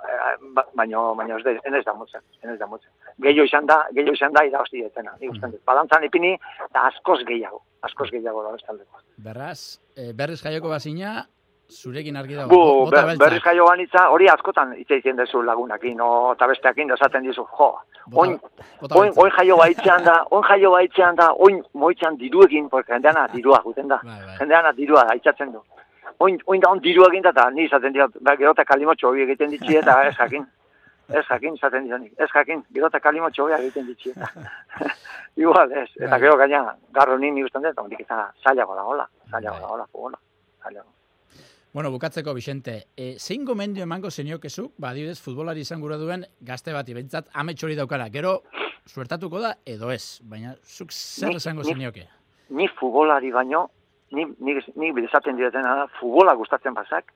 eh, 0.05 0.35
ba- 0.57 0.67
baino 0.75 1.15
baino 1.15 1.39
ez, 1.39 1.47
ez 1.47 1.73
naiz 1.73 1.85
da 1.85 1.95
mutzen, 1.95 2.23
ez 2.43 2.49
naiz 2.49 2.59
da 2.59 2.67
mutzen. 2.67 2.91
Gehiago 3.19 3.47
izan 3.49 3.67
da, 3.67 3.81
gehiago 3.95 4.19
izan 4.19 4.33
da 4.37 4.45
irabazi 4.45 4.83
detena. 4.83 5.17
Nik 5.21 5.37
uste 5.37 5.53
dut. 5.55 5.63
Balantzan 5.65 6.05
ipini, 6.05 6.35
eta 6.69 6.87
askoz 6.93 7.21
gehiago, 7.29 7.63
askoz 7.83 8.11
gehiago 8.11 8.43
da 8.47 8.55
bestaldeko. 8.57 9.05
Beraz, 9.17 9.79
e, 9.97 10.13
berriz 10.13 10.41
jaioko 10.43 10.69
bazina, 10.69 11.27
zurekin 11.71 12.17
argi 12.17 12.35
dago. 12.35 12.49
Bu, 12.51 12.91
ber, 12.91 13.17
berriz 13.19 13.41
jaio 13.45 13.65
banitza, 13.67 14.09
hori 14.11 14.29
askotan 14.29 14.73
hitz 14.77 14.91
egiten 14.91 15.17
dezu 15.17 15.43
lagunakin, 15.43 16.01
o, 16.01 16.33
eta 16.35 16.47
besteakin 16.51 16.91
esaten 16.97 17.23
dizu, 17.25 17.47
jo, 17.59 17.71
oin, 18.15 18.39
oin, 18.91 19.13
oin 19.17 19.33
jaio 19.39 19.57
baitzean 19.57 20.05
da, 20.05 20.17
oin 20.31 20.45
jaio 20.49 20.71
baitzean 20.77 21.17
da, 21.17 21.33
oin 21.47 21.63
moitzean 21.75 22.17
diruekin, 22.19 22.69
porque 22.69 22.93
jendeana 22.93 23.27
dirua 23.33 23.61
guten 23.65 23.89
da, 23.89 24.01
Bai, 24.05 24.21
bai. 24.27 24.37
jendeana 24.39 24.73
dirua 24.77 25.07
aitzatzen 25.17 25.53
du. 25.53 25.63
Oin, 26.21 26.39
oin 26.47 26.61
da 26.61 26.69
on 26.71 26.81
dirua 26.85 27.07
egin 27.09 27.23
da, 27.23 27.51
ni 27.51 27.65
izaten 27.65 27.93
diot, 27.93 28.17
ba, 28.21 28.35
gero 28.37 28.51
eta 28.53 28.65
kalimotxo 28.65 29.09
hori 29.09 29.23
egiten 29.23 29.51
ditzi 29.51 29.77
eta 29.81 30.03
ez 30.09 30.15
jakin. 30.19 30.45
Ez 31.11 31.25
jakin, 31.27 31.55
izaten 31.57 31.87
diot 31.89 32.01
nik. 32.03 32.13
Ez 32.19 32.29
jakin, 32.35 32.61
gero 32.75 32.87
eta 32.93 33.01
kalimotxo 33.01 33.45
hori 33.47 33.55
egiten 33.57 33.87
ditzi 33.87 34.11
eta. 34.13 34.29
Igual, 35.41 35.73
ez. 35.73 35.89
Eta 35.97 36.11
Bai. 36.11 36.21
gero 36.21 36.37
gaina, 36.37 36.75
garro 36.93 37.17
ni 37.19 37.31
ni 37.31 37.43
usten 37.45 37.63
dut, 37.63 37.79
ondik 37.79 38.01
eta 38.05 38.27
zailago 38.45 38.75
da 38.77 38.85
hola, 38.85 39.09
zailago 39.31 39.57
Bai. 39.57 39.63
da 39.63 39.69
hola, 39.75 39.87
futbola, 39.93 40.19
zailago. 40.63 40.89
Bueno, 41.73 41.91
bukatzeko, 41.91 42.35
Vicente, 42.35 42.89
e, 42.97 43.17
zein 43.19 43.45
gomendio 43.45 43.85
emango 43.87 44.11
zeniokezuk, 44.11 44.73
ba, 44.77 44.91
adibidez, 44.91 45.21
futbolari 45.23 45.63
izan 45.63 45.81
gura 45.81 45.97
duen 45.97 46.25
gazte 46.41 46.73
bati, 46.75 46.95
behintzat, 46.95 47.31
amets 47.33 47.63
hori 47.63 47.77
daukara. 47.79 48.09
Gero, 48.11 48.41
suertatuko 48.87 49.39
da, 49.39 49.55
edo 49.65 49.93
ez, 49.95 50.19
baina 50.27 50.57
zuk 50.65 50.91
zer 50.91 51.37
esango 51.39 51.63
zenioke? 51.63 52.09
ni 52.51 52.69
futbolari 52.69 53.31
baino, 53.31 53.71
ni, 54.11 54.27
ni, 54.39 54.55
ni 54.77 54.91
esaten 55.05 55.37
dietena 55.37 55.75
da, 55.77 55.87
futbola 56.01 56.35
gustatzen 56.35 56.75
bazak, 56.75 57.13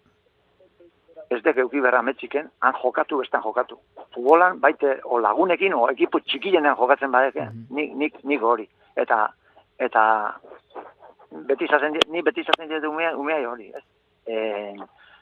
ez 1.30 1.40
dek 1.42 1.58
euki 1.58 1.80
berra 1.82 2.02
metziken, 2.06 2.50
han 2.62 2.76
jokatu, 2.82 3.18
bestan 3.22 3.42
jokatu. 3.42 3.78
Futbolan, 4.14 4.60
baite, 4.60 4.98
o 5.04 5.18
lagunekin, 5.18 5.74
o 5.74 5.88
ekipu 5.90 6.20
txikienean 6.20 6.76
jokatzen 6.78 7.10
badeke, 7.14 7.48
nik, 7.74 7.94
nik, 7.98 8.20
nik 8.28 8.42
hori. 8.42 8.68
Eta, 9.00 9.26
eta, 9.82 10.04
beti 11.48 11.66
izaten, 11.66 11.98
ni 12.12 12.22
beti 12.22 12.44
izaten 12.44 12.70
dut 12.70 12.86
umea, 12.92 13.16
umea 13.18 13.40
hori, 13.50 13.72
ez? 13.74 13.82
E, 14.26 14.74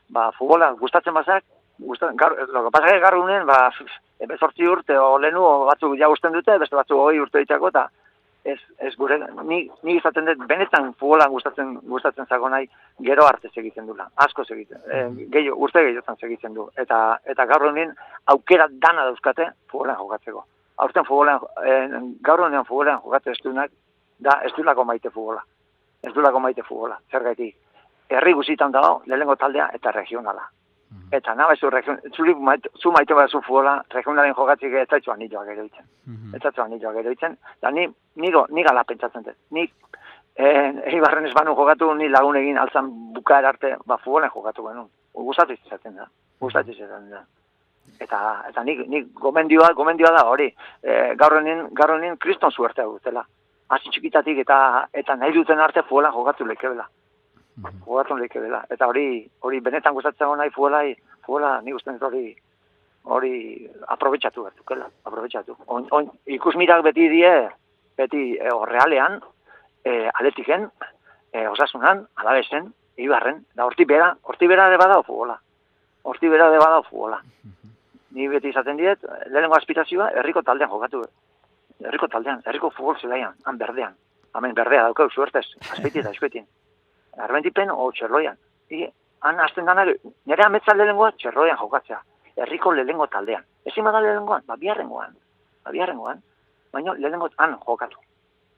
ba, 0.09 0.31
futbola 0.37 0.73
gustatzen 0.79 1.15
bazak, 1.15 1.45
gustatzen, 1.79 2.17
gar, 2.17 2.37
lo 2.49 2.65
que 2.65 2.71
pasa 2.71 2.93
que 2.93 3.01
garrunen, 3.01 3.47
ba, 3.47 3.71
ebezortzi 4.25 4.67
urte, 4.69 4.99
o 4.99 5.19
lehenu, 5.19 5.43
batzuk 5.67 5.97
ja 5.99 6.09
gusten 6.09 6.33
dute, 6.33 6.59
beste 6.59 6.79
batzuk 6.79 6.99
hori 6.99 7.21
urte 7.21 7.43
ditako, 7.43 7.73
eta, 7.73 7.89
ez, 8.45 8.59
ez 8.79 8.95
gure, 8.97 9.19
ni, 9.49 9.65
ni 9.83 9.97
izaten 9.97 10.27
dut, 10.27 10.47
benetan 10.51 10.93
futbolan 10.95 11.31
gustatzen, 11.31 11.75
gustatzen 11.91 12.27
zago 12.27 12.49
nahi, 12.53 12.69
gero 13.07 13.27
arte 13.27 13.51
segitzen 13.55 13.87
dula, 13.87 14.09
asko 14.27 14.45
segitzen, 14.45 14.83
e, 14.87 15.05
gehiago, 15.35 15.59
urte 15.67 15.85
gehiotan 15.87 16.19
segitzen 16.19 16.55
du, 16.55 16.69
eta, 16.79 17.03
eta 17.25 17.47
gaur 17.51 17.69
honen 17.71 17.95
aukera 18.35 18.69
dana 18.71 19.07
dauzkate 19.11 19.49
futbolan 19.71 19.99
jokatzeko. 19.99 20.45
Aurten 20.83 21.07
futbolan, 21.09 21.43
e, 21.63 21.79
gaur 22.27 22.47
honean 22.47 22.67
futbolan 22.69 23.03
jokatzen 23.05 23.37
ez 23.37 23.43
duenak, 23.45 23.75
da 24.23 24.41
ez 24.47 24.53
maite 24.85 25.11
futbola. 25.11 25.43
Ez 26.03 26.13
maite 26.15 26.63
futbola, 26.63 26.99
zer 27.11 27.23
gaitik. 27.23 27.57
Herri 28.17 28.33
guzitan 28.33 28.73
dago, 28.73 29.03
lehenengo 29.07 29.37
taldea 29.37 29.71
eta 29.75 29.93
regionala. 29.93 30.49
Eta 31.13 31.35
nahi 31.37 31.57
zu, 31.57 31.71
region, 31.71 31.99
zuri 32.17 32.35
zu 32.81 32.91
maite 32.93 33.15
bat 33.15 33.31
zu 33.31 33.41
futbola, 33.41 33.83
regionalen 33.91 34.35
jokatzik 34.35 34.73
ez 34.73 34.89
zaitzu 34.89 35.13
anilloak 35.13 35.49
ere 35.49 35.63
ditzen. 35.63 35.85
Ez 36.35 36.41
zaitzu 36.43 36.63
anilloak 36.63 36.97
ere 36.97 37.11
ditzen. 37.11 37.37
Da 37.61 37.71
ni, 37.71 37.87
nigo, 38.17 38.47
ni 38.51 38.63
gala 38.63 38.85
pentsatzen 38.85 39.23
dut. 39.27 39.37
Ni, 39.51 39.67
eh, 40.37 40.73
eibarren 40.95 41.27
ez 41.27 41.35
banu 41.35 41.55
jokatu, 41.55 41.93
ni 41.95 42.09
lagun 42.09 42.37
egin 42.37 42.59
altzan 42.59 42.89
bukaer 43.13 43.45
arte, 43.45 43.77
ba 43.87 43.99
futbolen 43.99 44.31
jokatu 44.35 44.67
genuen. 44.69 44.89
Gustatu 45.13 45.53
izaten 45.53 45.97
da. 45.97 46.09
Gustatu 46.41 46.71
izaten 46.71 47.11
da. 47.11 47.23
Eta, 48.01 48.23
eta 48.49 48.65
nik, 48.65 48.87
nik 48.89 49.13
gomendioa, 49.13 49.73
gomendioa 49.77 50.13
da 50.17 50.25
hori. 50.29 50.49
E, 50.83 51.15
gaur 51.21 51.37
honin, 51.39 51.69
gaur 51.77 51.93
honin 51.97 52.17
kriston 52.17 52.51
zuertea 52.51 52.89
dutela. 52.89 53.25
Hasi 53.69 53.91
txikitatik 53.91 54.39
eta 54.39 54.89
eta 54.93 55.17
nahi 55.17 55.33
duten 55.33 55.61
arte 55.61 55.83
futbolan 55.83 56.13
jokatu 56.13 56.49
lekebela. 56.49 56.89
Jogatu 57.61 58.17
lekebela. 58.17 58.65
Eta 58.73 58.89
hori 58.89 59.27
hori 59.45 59.61
benetan 59.61 59.95
gustatzen 59.95 60.39
nahi 60.39 60.51
futbolai, 60.55 60.95
futbola 61.27 61.61
nik 61.61 61.77
usten 61.77 61.99
dut 61.99 62.09
hori 62.09 62.33
hori 63.05 63.69
aprobetxatu 63.89 64.45
bertukela, 64.47 64.87
aprobetxatu. 65.05 65.57
On, 65.67 65.87
on, 65.91 66.11
ikus 66.27 66.55
mirak 66.57 66.85
beti 66.87 67.09
die, 67.11 67.33
beti 67.99 68.23
e, 68.39 68.53
horrealean, 68.53 69.19
e, 69.85 70.09
aletiken, 70.13 70.69
e, 71.33 71.47
osasunan, 71.49 72.07
alabesen, 72.23 72.71
ibarren, 73.03 73.43
da 73.59 73.67
horti 73.67 73.85
bera, 73.89 74.13
horti 74.23 74.47
bera 74.47 74.69
de 74.71 74.79
badao 74.79 75.03
futbola. 75.03 75.39
Horti 76.03 76.31
bera 76.31 76.51
de 76.53 76.63
badao 76.63 76.87
futbola. 76.87 77.21
Ni 78.13 78.29
beti 78.29 78.53
izaten 78.53 78.79
diet, 78.79 79.03
lehenengo 79.27 79.59
aspirazioa, 79.59 80.11
herriko 80.21 80.43
taldean 80.47 80.71
jokatu. 80.71 81.03
Herriko 81.83 82.09
taldean, 82.09 82.43
herriko 82.47 82.71
futbol 82.71 82.99
zelaian, 83.01 83.35
han 83.45 83.59
berdean. 83.59 83.97
Hemen 84.37 84.55
berdea 84.55 84.87
daukau, 84.87 85.11
suertez, 85.11 85.47
azpeiti 85.73 86.01
eta 86.01 86.13
eskuetin. 86.15 86.47
Arbentipen 87.19 87.71
o 87.71 87.91
txerloian. 87.93 88.39
I, 88.71 88.87
han 89.23 89.41
azten 89.41 89.67
gana, 89.67 89.85
nire 89.85 90.45
ametza 90.45 90.75
lehenengoa 90.75 91.13
txerloian 91.13 91.59
jokatzea. 91.61 92.01
Herriko 92.37 92.73
lehenengo 92.73 93.07
taldean. 93.07 93.45
Ezin 93.65 93.85
bada 93.85 94.01
lehenengoan, 94.01 94.43
ba 94.47 94.57
biharrengoan. 94.57 95.15
Ba 95.65 95.71
biharrengoan. 95.71 96.23
Baina 96.73 96.95
lehenengo 96.95 97.29
han 97.37 97.59
jokatu. 97.67 97.99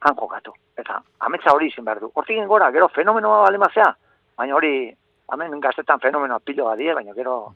Han 0.00 0.16
jokatu. 0.20 0.54
Eta 0.78 1.00
ametza 1.26 1.52
hori 1.52 1.68
izin 1.72 1.84
behar 1.84 2.00
du. 2.00 2.10
Hortik 2.14 2.46
gora, 2.46 2.70
gero 2.70 2.88
fenomenoa 2.88 3.42
balemazea. 3.42 3.90
Baina 4.36 4.54
hori, 4.54 4.94
hemen 5.32 5.60
gaztetan 5.60 6.00
fenomenoa 6.00 6.40
piloa 6.40 6.76
die, 6.76 6.94
baina 6.94 7.14
gero, 7.14 7.54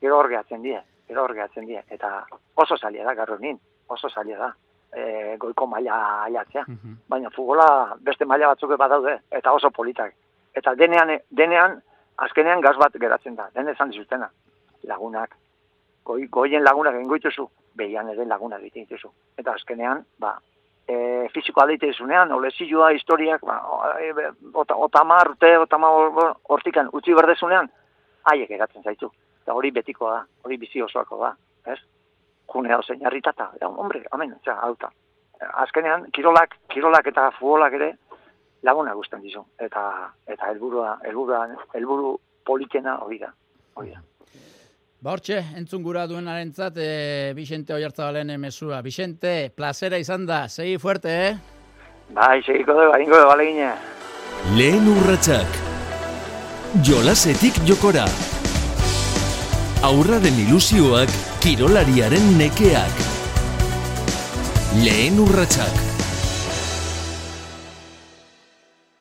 gero 0.00 0.18
hor 0.18 0.28
gehatzen 0.28 0.62
die. 0.62 0.78
Gero 1.08 1.22
hor 1.22 1.34
gehatzen 1.34 1.66
die. 1.66 1.82
Eta 1.90 2.26
oso 2.54 2.76
zalia 2.76 3.04
da, 3.04 3.14
garro 3.14 3.38
nin. 3.38 3.58
Oso 3.88 4.10
zalia 4.10 4.38
da. 4.38 4.52
E, 4.92 5.36
goiko 5.38 5.66
maila 5.66 6.22
aiatzea. 6.24 6.64
Baina 7.08 7.30
futbola 7.30 7.96
beste 8.00 8.24
maila 8.24 8.48
batzuk 8.54 8.76
badaude. 8.76 9.18
Eta 9.30 9.52
oso 9.52 9.70
politak. 9.70 10.14
Eta 10.56 10.74
denean, 10.74 11.12
denean, 11.30 11.80
azkenean 12.16 12.64
gaz 12.64 12.76
bat 12.80 12.96
geratzen 13.00 13.36
da. 13.36 13.50
Den 13.54 13.68
esan 13.68 13.92
dizutena. 13.92 14.30
Lagunak. 14.88 15.36
Goi, 16.06 16.26
goien 16.32 16.64
lagunak 16.64 16.94
egin 16.94 17.08
goituzu. 17.10 17.48
Behian 17.76 18.08
ere 18.08 18.24
lagunak 18.24 18.62
egiten 18.64 18.86
dituzu. 18.86 19.10
Eta 19.36 19.52
azkenean, 19.58 20.04
ba, 20.22 20.36
e, 20.88 21.28
fizikoa 21.34 21.66
deite 21.68 21.90
izunean, 21.92 22.32
olezioa, 22.32 22.92
historiak, 22.96 23.42
ba, 23.44 23.58
e, 24.00 24.30
ota, 24.54 24.76
otamar, 24.88 25.32
urte, 25.34 25.52
otamar, 25.58 26.32
hortikan, 26.54 26.88
utzi 26.96 27.14
berdezunean, 27.14 27.68
haiek 28.30 28.54
eratzen 28.56 28.86
zaitu. 28.86 29.10
Eta 29.42 29.54
hori 29.54 29.70
betikoa 29.74 30.14
da, 30.14 30.22
hori 30.46 30.56
bizi 30.62 30.82
osoako 30.82 31.20
da, 31.24 31.34
ez? 31.66 31.78
June 32.52 32.72
hau 32.72 32.82
zein 32.82 33.04
harritata, 33.04 33.50
hombre, 33.66 34.04
amen, 34.16 34.32
tza, 34.42 34.56
hauta. 34.62 34.88
Azkenean, 35.66 36.06
kirolak, 36.16 36.56
kirolak 36.72 37.10
eta 37.12 37.28
futbolak 37.36 37.74
ere, 37.76 37.92
laguna 38.62 38.94
guztan 38.94 39.22
dizu. 39.22 39.44
Eta, 39.58 40.12
eta 40.26 40.50
helburua, 40.50 40.98
helburua, 41.04 41.46
helburu 41.74 42.16
politena 42.46 42.98
hori 43.04 43.18
da, 43.18 43.32
hori 43.74 43.94
da. 43.94 44.02
Ba 45.06 45.12
hortxe, 45.12 45.42
entzun 45.58 45.82
gura 45.84 46.06
duenaren 46.08 46.52
zat, 46.54 46.78
e, 46.80 47.32
Vicente 47.36 47.74
Oiartzabalen 47.74 48.32
mesua. 48.40 48.80
Vicente, 48.82 49.52
plazera 49.54 50.00
izan 50.02 50.24
da, 50.26 50.46
segi 50.48 50.78
fuerte, 50.82 51.12
eh? 51.28 51.36
Bai, 52.16 52.40
segiko 52.42 52.72
dugu, 52.72 52.92
haringo 52.94 53.18
dugu, 53.18 53.28
bale 53.28 53.46
gine. 53.50 53.70
Lehen 54.56 54.88
urratsak. 54.88 55.60
Jolasetik 56.86 57.60
jokora. 57.68 58.06
Aurraren 59.86 60.38
ilusioak, 60.46 61.12
kirolariaren 61.44 62.32
nekeak. 62.40 63.02
Lehen 64.82 65.20
urratsak. 65.22 65.85